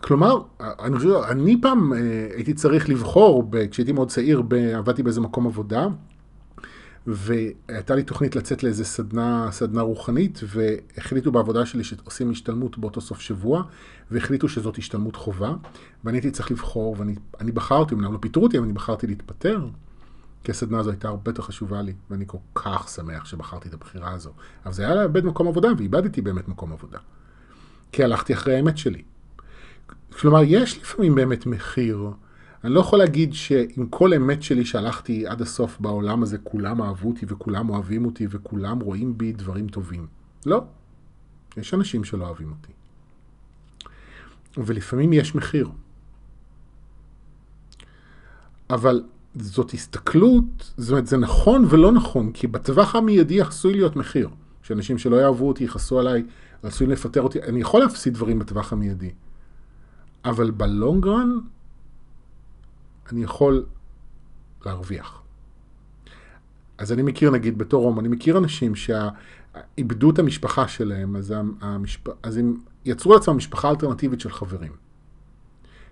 כלומר, 0.00 0.42
אני 0.60 0.96
אני 1.28 1.60
פעם 1.60 1.92
אה, 1.92 1.98
הייתי 2.34 2.54
צריך 2.54 2.88
לבחור, 2.88 3.50
כשהייתי 3.70 3.92
מאוד 3.92 4.08
צעיר, 4.08 4.42
עבדתי 4.76 5.02
באיזה 5.02 5.20
מקום 5.20 5.46
עבודה, 5.46 5.86
והייתה 7.06 7.94
לי 7.94 8.02
תוכנית 8.02 8.36
לצאת 8.36 8.62
לאיזה 8.62 8.84
סדנה, 8.84 9.48
סדנה 9.50 9.80
רוחנית, 9.80 10.40
והחליטו 10.46 11.32
בעבודה 11.32 11.66
שלי 11.66 11.84
שעושים 11.84 12.30
השתלמות 12.30 12.78
באותו 12.78 13.00
סוף 13.00 13.20
שבוע, 13.20 13.62
והחליטו 14.10 14.48
שזאת 14.48 14.78
השתלמות 14.78 15.16
חובה, 15.16 15.54
ואני 16.04 16.16
הייתי 16.16 16.30
צריך 16.30 16.50
לבחור, 16.50 16.96
ואני 16.98 17.52
בחרתי, 17.52 17.94
אמנם 17.94 18.12
לא 18.12 18.18
פיטרו 18.18 18.42
אותי, 18.42 18.58
אבל 18.58 18.64
אני 18.64 18.72
בחרתי 18.72 19.06
להתפטר, 19.06 19.66
כי 20.44 20.50
הסדנה 20.50 20.78
הזו 20.78 20.90
הייתה 20.90 21.08
הרבה 21.08 21.30
יותר 21.30 21.42
חשובה 21.42 21.82
לי, 21.82 21.94
ואני 22.10 22.24
כל 22.26 22.38
כך 22.54 22.88
שמח 22.88 23.24
שבחרתי 23.24 23.68
את 23.68 23.74
הבחירה 23.74 24.12
הזו. 24.12 24.30
אבל 24.64 24.72
זה 24.72 24.82
היה 24.86 24.94
לאבד 24.94 25.24
מקום 25.24 25.48
עבודה, 25.48 25.68
ואיבדתי 25.78 26.20
באמת 26.20 26.48
מקום 26.48 26.72
עבודה. 26.72 26.98
כי 27.92 28.04
הלכתי 28.04 28.34
אחרי 28.34 28.56
האמת 28.56 28.78
שלי. 28.78 29.02
כלומר, 30.20 30.40
יש 30.44 30.78
לפעמים 30.78 31.14
באמת 31.14 31.46
מחיר. 31.46 32.10
אני 32.64 32.74
לא 32.74 32.80
יכול 32.80 32.98
להגיד 32.98 33.34
שעם 33.34 33.86
כל 33.90 34.14
אמת 34.14 34.42
שלי 34.42 34.64
שהלכתי 34.64 35.26
עד 35.26 35.42
הסוף 35.42 35.80
בעולם 35.80 36.22
הזה, 36.22 36.38
כולם 36.38 36.82
אהבו 36.82 37.08
אותי 37.08 37.26
וכולם 37.28 37.70
אוהבים 37.70 38.04
אותי 38.04 38.26
וכולם 38.30 38.80
רואים 38.80 39.18
בי 39.18 39.32
דברים 39.32 39.68
טובים. 39.68 40.06
לא. 40.46 40.64
יש 41.56 41.74
אנשים 41.74 42.04
שלא 42.04 42.26
אוהבים 42.26 42.50
אותי. 42.50 42.72
ולפעמים 44.56 45.12
יש 45.12 45.34
מחיר. 45.34 45.70
אבל 48.70 49.02
זאת 49.34 49.70
הסתכלות, 49.74 50.72
זאת 50.76 50.90
אומרת, 50.90 51.06
זה 51.06 51.16
נכון 51.16 51.64
ולא 51.70 51.92
נכון, 51.92 52.32
כי 52.32 52.46
בטווח 52.46 52.94
המיידי 52.94 53.40
עשוי 53.40 53.74
להיות 53.74 53.96
מחיר. 53.96 54.28
שאנשים 54.62 54.98
שלא 54.98 55.16
יאהבו 55.16 55.48
אותי, 55.48 55.64
יכעסו 55.64 55.98
עליי, 55.98 56.22
עשויים 56.62 56.92
לפטר 56.92 57.22
אותי, 57.22 57.42
אני 57.42 57.60
יכול 57.60 57.80
להפסיד 57.80 58.14
דברים 58.14 58.38
בטווח 58.38 58.72
המיידי. 58.72 59.10
אבל 60.24 60.50
בלונגרן 60.50 61.38
אני 63.12 63.22
יכול 63.22 63.66
להרוויח. 64.66 65.22
אז 66.78 66.92
אני 66.92 67.02
מכיר, 67.02 67.30
נגיד, 67.30 67.58
בתור 67.58 67.82
רום, 67.82 68.00
אני 68.00 68.08
מכיר 68.08 68.38
אנשים 68.38 68.72
שאיבדו 68.74 70.10
את 70.10 70.18
המשפחה 70.18 70.68
שלהם, 70.68 71.16
אז, 71.16 71.34
המשפ... 71.60 72.08
אז 72.22 72.36
הם 72.36 72.56
יצרו 72.84 73.14
לעצמם 73.14 73.36
משפחה 73.36 73.70
אלטרנטיבית 73.70 74.20
של 74.20 74.30
חברים. 74.30 74.72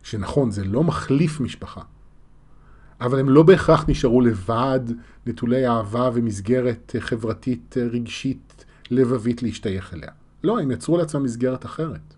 שנכון, 0.03 0.51
זה 0.51 0.65
לא 0.65 0.85
מחליף 0.85 1.41
משפחה, 1.41 1.81
אבל 3.01 3.21
הם 3.21 3.29
לא 3.29 3.43
בהכרח 3.43 3.85
נשארו 3.89 4.21
לבד, 4.21 4.81
נטולי 5.27 5.69
אהבה 5.69 6.11
ומסגרת 6.15 6.95
חברתית, 6.99 7.75
רגשית, 7.93 8.65
לבבית 8.91 9.43
להשתייך 9.43 9.95
אליה. 9.95 10.11
לא, 10.45 10.61
הם 10.61 10.71
יצרו 10.71 10.97
לעצמם 10.99 11.23
מסגרת 11.23 11.65
אחרת. 11.65 12.15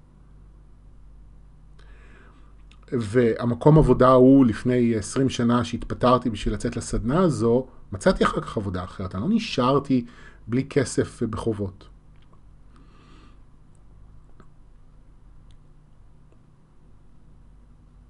והמקום 2.92 3.78
עבודה 3.78 4.08
ההוא 4.08 4.46
לפני 4.46 4.96
20 4.96 5.28
שנה 5.28 5.64
שהתפטרתי 5.64 6.30
בשביל 6.30 6.54
לצאת 6.54 6.76
לסדנה 6.76 7.20
הזו, 7.20 7.66
מצאתי 7.92 8.24
אחר 8.24 8.40
כך 8.40 8.56
עבודה 8.56 8.84
אחרת. 8.84 9.14
אני 9.14 9.22
לא 9.22 9.28
נשארתי 9.28 10.04
בלי 10.46 10.64
כסף 10.64 11.18
ובחובות. 11.22 11.88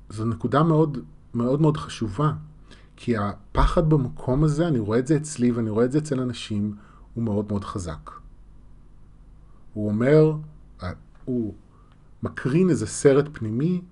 זו 0.09 0.25
נקודה 0.25 0.63
מאוד 0.63 0.99
מאוד 1.35 1.61
מאוד 1.61 1.77
חשובה, 1.77 2.33
כי 2.97 3.17
הפחד 3.17 3.91
במקום 3.91 4.45
הזה, 4.45 4.69
אני 4.69 4.79
רואה 4.79 4.99
את 4.99 5.07
זה 5.07 5.17
אצלי 5.17 5.51
ואני 5.51 5.71
רואה 5.71 5.85
את 5.85 5.93
זה 5.93 5.99
אצל 5.99 6.21
אנשים, 6.21 6.77
הוא 7.15 7.25
מאוד 7.25 7.47
מאוד 7.49 7.65
חזק. 7.65 8.11
הוא 9.75 9.89
אומר, 9.89 10.33
הוא 11.25 11.55
מקרין 12.23 12.71
איזה 12.71 12.87
סרט 12.87 13.29
פנימי 13.33 13.83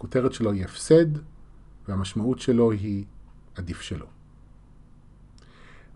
שהכותרת 0.00 0.32
שלו 0.32 0.52
היא 0.52 0.64
הפסד, 0.64 1.06
והמשמעות 1.88 2.38
שלו 2.38 2.70
היא 2.70 3.04
עדיף 3.54 3.80
שלו. 3.80 4.06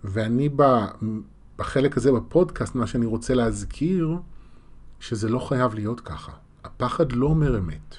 ואני 0.05 0.49
בחלק 1.57 1.97
הזה 1.97 2.13
בפודקאסט, 2.13 2.75
מה 2.75 2.87
שאני 2.87 3.07
רוצה 3.07 3.35
להזכיר, 3.35 4.17
שזה 5.01 5.29
לא 5.29 5.39
חייב 5.39 5.75
להיות 5.75 6.01
ככה. 6.01 6.33
הפחד 6.65 7.13
לא 7.13 7.27
אומר 7.27 7.59
אמת. 7.59 7.97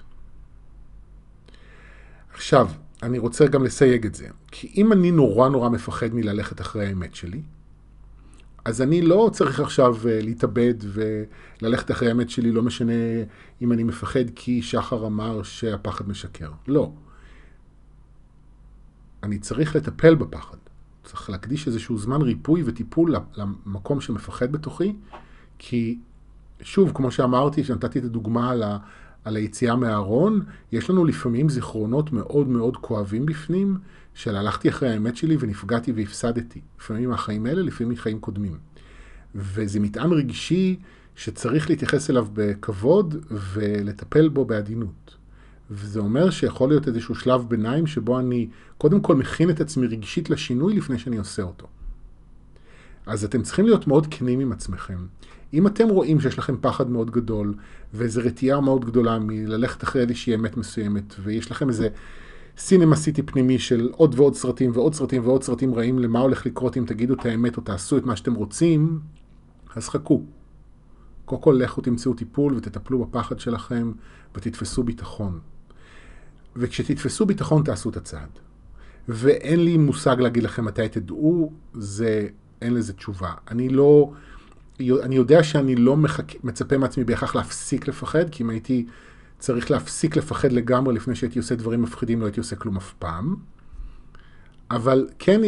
עכשיו, 2.34 2.70
אני 3.04 3.18
רוצה 3.18 3.48
גם 3.48 3.64
לסייג 3.64 4.06
את 4.06 4.16
זה. 4.16 4.28
כי 4.52 4.74
אם 4.78 4.94
אני 4.94 5.12
נורא 5.12 5.50
נורא 5.50 5.70
מפחד 5.70 6.14
מללכת 6.14 6.62
אחרי 6.62 6.88
האמת 6.88 7.16
שלי, 7.16 7.42
אז 8.66 8.82
אני 8.82 9.02
לא 9.02 9.30
צריך 9.34 9.60
עכשיו 9.60 9.96
אה, 10.08 10.20
להתאבד 10.22 10.74
וללכת 10.82 11.92
אחרי 11.92 12.08
האמת 12.08 12.30
שלי, 12.30 12.52
לא 12.52 12.64
משנה 12.64 12.94
אם 13.62 13.72
אני 13.72 13.84
מפחד 13.84 14.30
כי 14.36 14.62
שחר 14.62 15.08
אמר 15.08 15.44
שהפחד 15.44 16.10
משקר. 16.10 16.52
לא. 16.68 16.92
אני 19.24 19.40
צריך 19.40 19.76
לטפל 19.76 20.16
בפחד. 20.16 20.58
צריך 21.04 21.30
להקדיש 21.30 21.68
איזשהו 21.68 21.98
זמן 21.98 22.22
ריפוי 22.22 22.64
וטיפול 22.66 23.16
למקום 23.36 24.02
שמפחד 24.02 24.52
בתוכי, 24.52 24.96
כי 25.60 26.00
שוב, 26.62 26.92
כמו 26.94 27.12
שאמרתי, 27.12 27.64
כשנתתי 27.64 28.00
את 28.00 28.04
הדוגמה 28.04 28.52
על, 28.52 28.64
ה, 28.64 28.78
על 29.24 29.36
היציאה 29.36 29.76
מהארון, 29.76 30.42
יש 30.72 30.90
לנו 30.90 31.06
לפעמים 31.06 31.50
זיכרונות 31.50 32.12
מאוד 32.12 32.48
מאוד 32.48 32.78
כואבים 32.78 33.26
בפנים, 33.26 33.78
של 34.16 34.36
הלכתי 34.36 34.70
אחרי 34.70 34.90
האמת 34.90 35.18
שלי 35.18 35.38
ונפגעתי 35.40 35.92
והפסדתי. 35.92 36.62
לפעמים 36.80 37.10
מהחיים 37.10 37.46
האלה, 37.46 37.62
לפעמים 37.62 37.94
מחיים 37.94 38.20
קודמים. 38.20 38.58
וזה 39.36 39.80
מטען 39.80 40.12
רגשי 40.12 40.80
שצריך 41.16 41.70
להתייחס 41.70 42.10
אליו 42.10 42.28
בכבוד 42.34 43.26
ולטפל 43.32 44.30
בו 44.30 44.46
בעדינות. 44.46 45.16
וזה 45.72 46.00
אומר 46.00 46.30
שיכול 46.30 46.70
להיות 46.70 46.88
איזשהו 46.88 47.16
שלב 47.16 47.46
ביניים 47.48 47.88
שבו 47.88 48.20
אני 48.20 48.48
קודם 48.78 49.02
כל 49.02 49.16
מכין 49.16 49.50
את 49.50 49.62
עצמי 49.62 49.88
רגשית 49.88 50.30
לשינוי 50.30 50.74
לפני 50.74 51.00
שאני 51.00 51.18
עושה 51.18 51.44
אותו. 51.44 51.68
אז 53.06 53.24
אתם 53.24 53.42
צריכים 53.42 53.66
להיות 53.66 53.88
מאוד 53.88 54.08
כנים 54.12 54.40
עם 54.40 54.52
עצמכם. 54.52 55.06
אם 55.54 55.68
אתם 55.68 55.88
רואים 55.90 56.22
שיש 56.22 56.38
לכם 56.38 56.56
פחד 56.62 56.90
מאוד 56.90 57.12
גדול, 57.12 57.54
ואיזו 57.94 58.22
רתיעה 58.24 58.62
מאוד 58.62 58.86
גדולה 58.86 59.20
מללכת 59.20 59.84
אחרי 59.84 60.02
איזושהי 60.02 60.36
אמת 60.36 60.58
מסוימת, 60.58 61.16
ויש 61.24 61.52
לכם 61.52 61.70
איזה 61.70 61.88
סינמה 62.58 62.96
סיטי 62.96 63.24
פנימי 63.24 63.60
של 63.60 63.90
עוד 63.92 64.20
ועוד 64.20 64.36
סרטים 64.36 64.72
ועוד 64.74 64.94
סרטים 64.94 65.26
ועוד 65.26 65.44
סרטים 65.44 65.76
רעים 65.76 66.00
למה 66.00 66.20
הולך 66.20 66.46
לקרות 66.46 66.78
אם 66.78 66.86
תגידו 66.88 67.14
את 67.14 67.26
האמת 67.26 67.58
או 67.58 67.62
תעשו 67.62 67.98
את 67.98 68.06
מה 68.06 68.16
שאתם 68.16 68.34
רוצים, 68.34 69.00
אז 69.76 69.90
חכו. 69.90 70.24
קודם 71.26 71.42
כל 71.42 71.60
לכו 71.64 71.82
תמצאו 71.82 72.14
טיפול 72.14 72.54
ותטפלו 72.58 73.06
בפחד 73.06 73.40
שלכם 73.40 73.92
ותתפסו 74.36 74.84
ביטחון. 74.84 75.40
וכשתתפסו 76.56 77.26
ביטחון 77.26 77.64
תעשו 77.64 77.90
את 77.90 77.98
הצעד. 77.98 78.30
ואין 79.10 79.66
לי 79.66 79.78
מושג 79.78 80.20
להגיד 80.20 80.44
לכם 80.44 80.66
מתי 80.66 80.90
תדעו, 80.90 81.52
זה, 81.74 82.28
אין 82.62 82.74
לזה 82.74 82.94
תשובה. 82.94 83.34
אני 83.52 83.70
לא, 83.70 84.12
אני 84.80 85.16
יודע 85.16 85.44
שאני 85.44 85.76
לא 85.76 85.98
מחכה, 85.98 86.38
מצפה 86.44 86.78
מעצמי 86.78 87.04
בהכרח 87.04 87.36
להפסיק 87.36 87.88
לפחד, 87.88 88.30
כי 88.30 88.44
אם 88.44 88.50
הייתי 88.50 88.86
צריך 89.40 89.72
להפסיק 89.72 90.16
לפחד 90.16 90.52
לגמרי 90.52 90.96
לפני 90.96 91.16
שהייתי 91.16 91.40
עושה 91.40 91.56
דברים 91.56 91.82
מפחידים, 91.82 92.22
לא 92.22 92.26
הייתי 92.26 92.40
עושה 92.40 92.56
כלום 92.56 92.78
אף 92.78 92.94
פעם. 93.00 93.36
אבל 94.72 95.08
כן, 95.20 95.42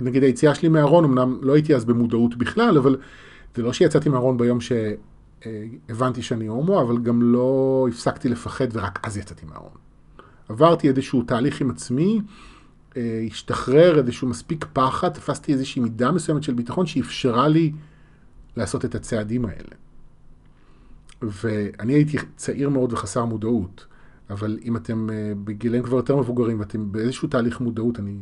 נגיד 0.00 0.22
היציאה 0.22 0.54
שלי 0.54 0.68
מהארון, 0.68 1.04
אמנם 1.04 1.38
לא 1.42 1.54
הייתי 1.54 1.74
אז 1.74 1.84
במודעות 1.84 2.36
בכלל, 2.36 2.78
אבל 2.78 2.96
זה 3.54 3.62
לא 3.62 3.72
שיצאתי 3.72 4.08
מהארון 4.08 4.36
ביום 4.36 4.58
שהבנתי 4.60 6.22
שאני 6.22 6.46
הומו, 6.46 6.82
אבל 6.82 6.98
גם 6.98 7.22
לא 7.22 7.86
הפסקתי 7.90 8.28
לפחד 8.28 8.66
ורק 8.72 9.06
אז 9.06 9.16
יצאתי 9.16 9.46
מהארון. 9.46 9.72
עברתי 10.48 10.88
איזשהו 10.88 11.22
תהליך 11.22 11.60
עם 11.60 11.70
עצמי, 11.70 12.20
אה, 12.96 13.24
השתחרר 13.26 13.98
איזשהו 13.98 14.28
מספיק 14.28 14.66
פחד, 14.72 15.08
תפסתי 15.08 15.52
איזושהי 15.52 15.82
מידה 15.82 16.12
מסוימת 16.12 16.42
של 16.42 16.54
ביטחון 16.54 16.86
שאפשרה 16.86 17.48
לי 17.48 17.72
לעשות 18.56 18.84
את 18.84 18.94
הצעדים 18.94 19.44
האלה. 19.44 19.74
ואני 21.22 21.92
הייתי 21.92 22.16
צעיר 22.36 22.68
מאוד 22.68 22.92
וחסר 22.92 23.24
מודעות, 23.24 23.86
אבל 24.30 24.58
אם 24.64 24.76
אתם 24.76 25.10
אה, 25.10 25.32
בגילים 25.44 25.82
כבר 25.82 25.96
יותר 25.96 26.16
מבוגרים 26.16 26.60
ואתם 26.60 26.92
באיזשהו 26.92 27.28
תהליך 27.28 27.60
מודעות, 27.60 27.98
אני 27.98 28.14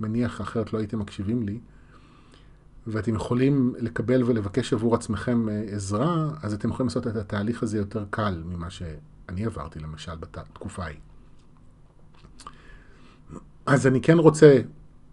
מניח 0.00 0.40
אחרת 0.40 0.72
לא 0.72 0.78
הייתם 0.78 0.98
מקשיבים 0.98 1.42
לי, 1.42 1.58
ואתם 2.86 3.14
יכולים 3.14 3.74
לקבל 3.78 4.22
ולבקש 4.24 4.72
עבור 4.72 4.94
עצמכם 4.94 5.48
אה, 5.48 5.64
עזרה, 5.70 6.30
אז 6.42 6.54
אתם 6.54 6.68
יכולים 6.68 6.86
לעשות 6.86 7.06
את 7.06 7.16
התהליך 7.16 7.62
הזה 7.62 7.78
יותר 7.78 8.04
קל 8.10 8.42
ממה 8.46 8.70
שאני 8.70 9.44
עברתי 9.44 9.78
למשל 9.78 10.14
בתקופה 10.20 10.84
ההיא. 10.84 10.98
אז 13.66 13.86
אני 13.86 14.00
כן 14.00 14.18
רוצה 14.18 14.60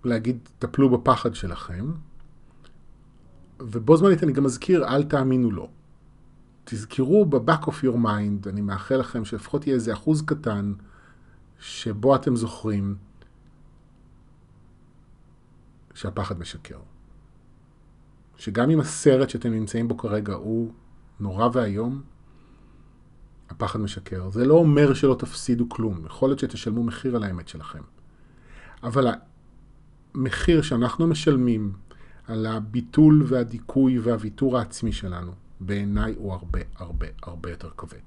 להגיד, 0.03 0.37
טפלו 0.59 0.89
בפחד 0.89 1.35
שלכם, 1.35 1.91
ובו 3.59 3.97
זמנית 3.97 4.23
אני 4.23 4.31
גם 4.31 4.43
מזכיר, 4.43 4.87
אל 4.87 5.03
תאמינו 5.03 5.51
לו. 5.51 5.69
תזכרו 6.63 7.25
ב-back 7.25 7.65
of 7.65 7.83
your 7.83 8.05
mind, 8.05 8.49
אני 8.49 8.61
מאחל 8.61 8.95
לכם 8.95 9.25
שלפחות 9.25 9.67
יהיה 9.67 9.75
איזה 9.75 9.93
אחוז 9.93 10.21
קטן, 10.21 10.73
שבו 11.59 12.15
אתם 12.15 12.35
זוכרים 12.35 12.95
שהפחד 15.93 16.39
משקר. 16.39 16.79
שגם 18.37 18.69
אם 18.69 18.79
הסרט 18.79 19.29
שאתם 19.29 19.51
נמצאים 19.51 19.87
בו 19.87 19.97
כרגע 19.97 20.33
הוא 20.33 20.71
נורא 21.19 21.49
ואיום, 21.53 22.01
הפחד 23.49 23.79
משקר. 23.79 24.29
זה 24.29 24.45
לא 24.45 24.53
אומר 24.53 24.93
שלא 24.93 25.15
תפסידו 25.19 25.69
כלום. 25.69 26.05
יכול 26.05 26.29
להיות 26.29 26.39
שתשלמו 26.39 26.83
מחיר 26.83 27.15
על 27.15 27.23
האמת 27.23 27.47
שלכם. 27.47 27.81
אבל 28.83 29.07
המחיר 30.13 30.61
שאנחנו 30.61 31.07
משלמים 31.07 31.73
על 32.27 32.45
הביטול 32.45 33.23
והדיכוי 33.27 33.99
והוויתור 33.99 34.57
העצמי 34.57 34.91
שלנו, 34.91 35.31
בעיניי 35.65 36.13
הוא 36.17 36.33
הרבה 36.33 36.59
הרבה 36.75 37.07
הרבה 37.23 37.49
יותר 37.49 37.69
כבד. 37.77 37.97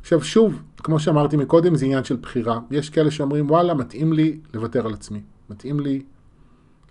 עכשיו 0.00 0.24
שוב, 0.24 0.62
כמו 0.76 1.00
שאמרתי 1.00 1.36
מקודם, 1.36 1.76
זה 1.76 1.84
עניין 1.84 2.04
של 2.04 2.16
בחירה. 2.16 2.60
יש 2.70 2.90
כאלה 2.90 3.10
שאומרים, 3.10 3.50
וואלה, 3.50 3.74
מתאים 3.74 4.12
לי 4.12 4.38
לוותר 4.54 4.86
על 4.86 4.94
עצמי. 4.94 5.20
מתאים 5.50 5.80
לי 5.80 6.02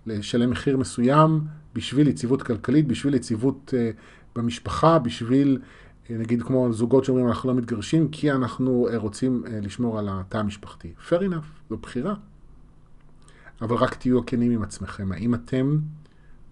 לשלם 0.06 0.50
מחיר 0.50 0.76
מסוים 0.76 1.40
בשביל 1.74 2.08
יציבות 2.08 2.42
כלכלית, 2.42 2.86
בשביל 2.86 3.14
יציבות 3.14 3.74
uh, 3.74 3.96
במשפחה, 4.38 4.98
בשביל, 4.98 5.58
uh, 5.62 6.12
נגיד 6.12 6.42
כמו 6.42 6.72
זוגות 6.72 7.04
שאומרים, 7.04 7.28
אנחנו 7.28 7.48
לא 7.48 7.54
מתגרשים, 7.54 8.08
כי 8.08 8.32
אנחנו 8.32 8.88
uh, 8.90 8.96
רוצים 8.96 9.42
uh, 9.44 9.48
לשמור 9.50 9.98
על 9.98 10.08
התא 10.10 10.38
המשפחתי. 10.38 10.92
fair 11.08 11.20
enough, 11.20 11.70
זו 11.70 11.76
בחירה. 11.76 12.14
אבל 13.62 13.76
רק 13.76 13.94
תהיו 13.94 14.26
כנים 14.26 14.52
עם 14.52 14.62
עצמכם. 14.62 15.12
האם 15.12 15.34
אתם 15.34 15.78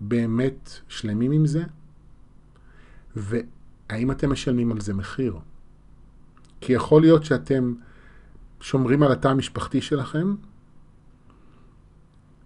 באמת 0.00 0.70
שלמים 0.88 1.32
עם 1.32 1.46
זה? 1.46 1.64
והאם 3.16 4.11
אתם 4.11 4.33
משלמים 4.33 4.72
על 4.72 4.81
זה 4.81 4.94
מחיר? 4.94 5.38
כי 6.61 6.72
יכול 6.72 7.03
להיות 7.03 7.25
שאתם 7.25 7.75
שומרים 8.61 9.03
על 9.03 9.12
התא 9.12 9.29
המשפחתי 9.29 9.81
שלכם, 9.81 10.35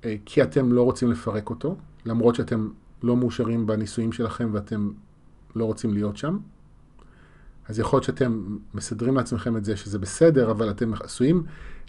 אה, 0.05 0.17
כי 0.25 0.43
אתם 0.43 0.73
לא 0.73 0.83
רוצים 0.83 1.11
לפרק 1.11 1.51
אותו, 1.51 1.77
למרות 2.05 2.35
שאתם 2.35 2.69
לא 3.03 3.17
מאושרים 3.17 3.67
בנישואים 3.67 4.13
שלכם 4.13 4.51
ואתם 4.53 4.91
לא 5.57 5.65
רוצים 5.65 5.95
להיות 5.95 6.17
שם. 6.17 6.39
אז 7.69 7.79
יכול 7.79 7.97
להיות 7.97 8.05
שאתם 8.05 8.57
מסדרים 8.75 9.17
לעצמכם 9.17 9.57
את 9.57 9.65
זה 9.65 9.77
שזה 9.77 9.99
בסדר, 9.99 10.51
אבל 10.51 10.71
אתם 10.71 10.93
עשויים 10.95 11.45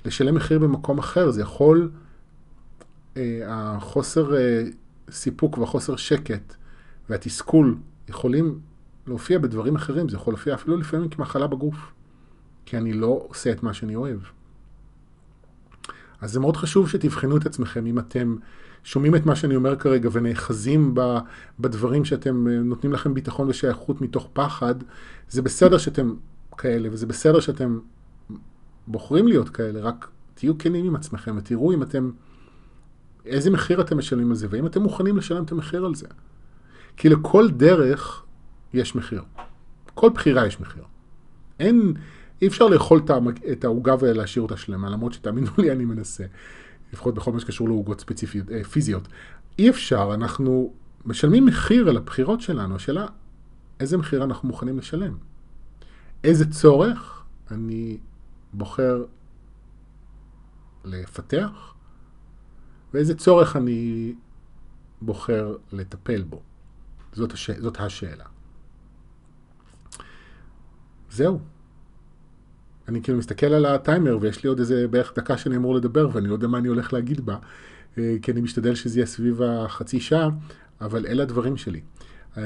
לשלם 0.05 0.35
מחיר 0.35 0.59
במקום 0.59 0.97
אחר. 0.97 1.31
זה 1.31 1.41
יכול, 1.41 1.91
אה, 3.17 3.41
החוסר 3.47 4.35
אה, 4.37 4.63
סיפוק 5.11 5.57
והחוסר 5.57 5.95
שקט 5.95 6.55
והתסכול 7.09 7.77
יכולים 8.09 8.59
להופיע 9.07 9.39
בדברים 9.39 9.75
אחרים. 9.75 10.09
זה 10.09 10.15
יכול 10.15 10.33
להופיע 10.33 10.53
אפילו 10.53 10.77
לפעמים 10.77 11.09
כמחלה 11.09 11.47
בגוף, 11.47 11.75
כי 12.65 12.77
אני 12.77 12.93
לא 12.93 13.25
עושה 13.27 13.51
את 13.51 13.63
מה 13.63 13.73
שאני 13.73 13.95
אוהב. 13.95 14.19
אז 16.21 16.31
זה 16.31 16.39
מאוד 16.39 16.57
חשוב 16.57 16.89
שתבחנו 16.89 17.37
את 17.37 17.45
עצמכם 17.45 17.85
אם 17.85 17.99
אתם 17.99 18.35
שומעים 18.83 19.15
את 19.15 19.25
מה 19.25 19.35
שאני 19.35 19.55
אומר 19.55 19.75
כרגע 19.75 20.09
ונאחזים 20.11 20.95
בדברים 21.59 22.05
שאתם 22.05 22.47
אה, 22.47 22.59
נותנים 22.59 22.93
לכם 22.93 23.13
ביטחון 23.13 23.49
ושייכות 23.49 24.01
מתוך 24.01 24.29
פחד, 24.33 24.75
זה 25.29 25.41
בסדר 25.41 25.77
שאתם 25.77 26.13
כאלה 26.57 26.89
וזה 26.91 27.05
בסדר 27.05 27.39
שאתם 27.39 27.79
בוחרים 28.87 29.27
להיות 29.27 29.49
כאלה, 29.49 29.79
רק 29.79 30.09
תהיו 30.33 30.57
כנים 30.57 30.85
עם 30.85 30.95
עצמכם 30.95 31.37
ותראו 31.37 31.73
אם 31.73 31.83
אתם, 31.83 32.11
איזה 33.25 33.49
מחיר 33.49 33.81
אתם 33.81 33.97
משלמים 33.97 34.29
על 34.29 34.35
זה 34.35 34.47
והאם 34.49 34.65
אתם 34.65 34.81
מוכנים 34.81 35.17
לשלם 35.17 35.43
את 35.43 35.51
המחיר 35.51 35.85
על 35.85 35.95
זה. 35.95 36.07
כי 36.97 37.09
לכל 37.09 37.49
דרך 37.51 38.25
יש 38.73 38.95
מחיר. 38.95 39.23
כל 39.93 40.09
בחירה 40.09 40.47
יש 40.47 40.59
מחיר. 40.59 40.83
אין, 41.59 41.93
אי 42.41 42.47
אפשר 42.47 42.67
לאכול 42.67 43.01
את 43.51 43.63
העוגה 43.63 43.95
ולהשאיר 43.99 44.43
אותה 44.43 44.57
שלמה, 44.57 44.89
למרות 44.89 45.13
שתאמינו 45.13 45.51
לי, 45.57 45.71
אני 45.71 45.85
מנסה. 45.85 46.25
לפחות 46.93 47.15
בכל 47.15 47.31
מה 47.31 47.39
שקשור 47.39 47.67
לעוגות 47.67 48.01
ספציפיות, 48.01 48.51
אה, 48.51 48.63
פיזיות. 48.63 49.07
אי 49.59 49.69
אפשר, 49.69 50.11
אנחנו 50.13 50.73
משלמים 51.05 51.45
מחיר 51.45 51.89
על 51.89 51.97
הבחירות 51.97 52.41
שלנו. 52.41 52.75
השאלה, 52.75 53.05
איזה 53.79 53.97
מחיר 53.97 54.23
אנחנו 54.23 54.47
מוכנים 54.47 54.77
לשלם? 54.77 55.17
איזה 56.23 56.51
צורך 56.51 57.23
אני 57.51 57.97
בוחר 58.53 59.05
לפתח, 60.85 61.73
ואיזה 62.93 63.15
צורך 63.15 63.55
אני 63.55 64.13
בוחר 65.01 65.55
לטפל 65.71 66.23
בו. 66.23 66.41
זאת, 67.17 67.33
הש... 67.33 67.49
זאת 67.51 67.79
השאלה. 67.79 68.25
זהו. 71.11 71.39
אני 72.87 73.01
כאילו 73.01 73.17
מסתכל 73.17 73.45
על 73.45 73.65
הטיימר 73.65 74.17
ויש 74.21 74.43
לי 74.43 74.49
עוד 74.49 74.59
איזה 74.59 74.87
בערך 74.87 75.13
דקה 75.15 75.37
שאני 75.37 75.55
אמור 75.55 75.75
לדבר 75.75 76.09
ואני 76.13 76.27
לא 76.27 76.33
יודע 76.33 76.47
מה 76.47 76.57
אני 76.57 76.67
הולך 76.67 76.93
להגיד 76.93 77.25
בה, 77.25 77.37
אה, 77.97 78.15
כי 78.21 78.31
אני 78.31 78.41
משתדל 78.41 78.75
שזה 78.75 78.99
יהיה 78.99 79.05
סביב 79.05 79.41
החצי 79.41 79.99
שעה, 79.99 80.29
אבל 80.81 81.05
אלה 81.05 81.23
הדברים 81.23 81.57
שלי. 81.57 81.81
אה, 82.37 82.43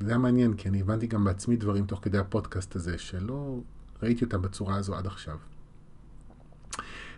זה 0.00 0.08
היה 0.08 0.18
מעניין, 0.18 0.54
כי 0.54 0.68
אני 0.68 0.80
הבנתי 0.80 1.06
גם 1.06 1.24
בעצמי 1.24 1.56
דברים 1.56 1.86
תוך 1.86 2.00
כדי 2.02 2.18
הפודקאסט 2.18 2.76
הזה, 2.76 2.98
שלא 2.98 3.60
ראיתי 4.02 4.24
אותם 4.24 4.42
בצורה 4.42 4.76
הזו 4.76 4.94
עד 4.94 5.06
עכשיו. 5.06 5.36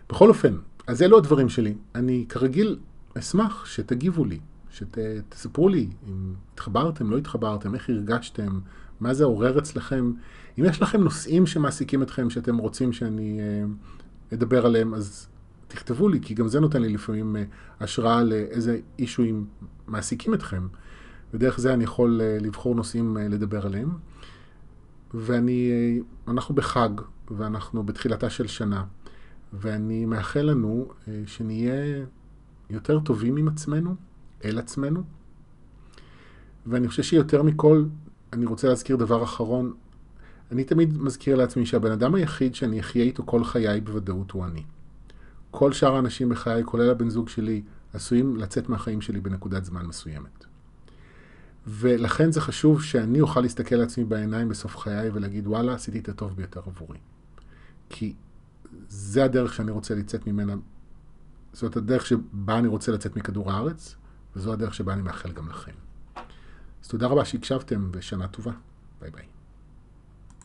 בכל 0.09 0.29
אופן, 0.29 0.57
אז 0.87 1.01
אלו 1.01 1.17
הדברים 1.17 1.49
שלי. 1.49 1.75
אני 1.95 2.25
כרגיל 2.29 2.79
אשמח 3.17 3.65
שתגיבו 3.65 4.25
לי, 4.25 4.39
שתספרו 4.73 5.69
לי 5.69 5.89
אם 6.07 6.33
התחברתם, 6.53 7.11
לא 7.11 7.17
התחברתם, 7.17 7.75
איך 7.75 7.89
הרגשתם, 7.89 8.59
מה 8.99 9.13
זה 9.13 9.23
עורר 9.23 9.59
אצלכם. 9.59 10.11
אם 10.59 10.65
יש 10.65 10.81
לכם 10.81 11.01
נושאים 11.03 11.45
שמעסיקים 11.45 12.03
אתכם, 12.03 12.29
שאתם 12.29 12.57
רוצים 12.57 12.93
שאני 12.93 13.39
uh, 13.39 14.33
אדבר 14.33 14.65
עליהם, 14.65 14.93
אז 14.93 15.27
תכתבו 15.67 16.09
לי, 16.09 16.19
כי 16.21 16.33
גם 16.33 16.47
זה 16.47 16.59
נותן 16.59 16.81
לי 16.81 16.89
לפעמים 16.89 17.35
uh, 17.35 17.83
השראה 17.83 18.23
לאיזה 18.23 18.79
אישויים 18.99 19.45
מעסיקים 19.87 20.33
אתכם, 20.33 20.67
ודרך 21.33 21.59
זה 21.59 21.73
אני 21.73 21.83
יכול 21.83 22.21
uh, 22.21 22.43
לבחור 22.43 22.75
נושאים 22.75 23.17
uh, 23.17 23.19
לדבר 23.19 23.65
עליהם. 23.65 23.91
ואני, 25.13 25.71
uh, 26.27 26.31
אנחנו 26.31 26.55
בחג, 26.55 26.89
ואנחנו 27.31 27.83
בתחילתה 27.83 28.29
של 28.29 28.47
שנה, 28.47 28.83
ואני 29.53 30.05
מאחל 30.05 30.41
לנו 30.41 30.87
uh, 30.89 31.07
שנהיה 31.25 32.05
יותר 32.69 32.99
טובים 32.99 33.37
עם 33.37 33.47
עצמנו, 33.47 33.95
אל 34.45 34.59
עצמנו, 34.59 35.03
ואני 36.65 36.87
חושב 36.87 37.03
שיותר 37.03 37.43
מכל, 37.43 37.85
אני 38.33 38.45
רוצה 38.45 38.67
להזכיר 38.67 38.95
דבר 38.95 39.23
אחרון. 39.23 39.73
אני 40.51 40.63
תמיד 40.63 40.97
מזכיר 40.97 41.35
לעצמי 41.35 41.65
שהבן 41.65 41.91
אדם 41.91 42.15
היחיד 42.15 42.55
שאני 42.55 42.79
אחיה 42.79 43.03
איתו 43.03 43.23
כל 43.25 43.43
חיי 43.43 43.81
בוודאות 43.81 44.31
הוא 44.31 44.45
אני. 44.45 44.63
כל 45.51 45.73
שאר 45.73 45.95
האנשים 45.95 46.29
בחיי, 46.29 46.63
כולל 46.65 46.89
הבן 46.89 47.09
זוג 47.09 47.29
שלי, 47.29 47.61
עשויים 47.93 48.35
לצאת 48.35 48.69
מהחיים 48.69 49.01
שלי 49.01 49.21
בנקודת 49.21 49.65
זמן 49.65 49.85
מסוימת. 49.85 50.45
ולכן 51.67 52.31
זה 52.31 52.41
חשוב 52.41 52.83
שאני 52.83 53.21
אוכל 53.21 53.41
להסתכל 53.41 53.75
לעצמי 53.75 54.03
בעיניים 54.03 54.49
בסוף 54.49 54.77
חיי 54.77 55.09
ולהגיד, 55.13 55.47
וואלה, 55.47 55.73
עשיתי 55.73 55.99
את 55.99 56.09
הטוב 56.09 56.35
ביותר 56.35 56.61
עבורי. 56.65 56.97
כי 57.89 58.13
זה 58.87 59.23
הדרך 59.23 59.53
שאני 59.53 59.71
רוצה 59.71 59.95
לצאת 59.95 60.27
ממנה, 60.27 60.55
זאת 61.53 61.77
הדרך 61.77 62.05
שבה 62.05 62.59
אני 62.59 62.67
רוצה 62.67 62.91
לצאת 62.91 63.15
מכדור 63.15 63.51
הארץ, 63.51 63.95
וזו 64.35 64.53
הדרך 64.53 64.73
שבה 64.73 64.93
אני 64.93 65.01
מאחל 65.01 65.31
גם 65.31 65.49
לכם. 65.49 65.71
אז 66.83 66.87
תודה 66.87 67.07
רבה 67.07 67.25
שהקשבתם 67.25 67.89
ושנה 67.91 68.27
טובה. 68.27 68.51
ביי 69.01 69.11
ביי. 69.11 69.32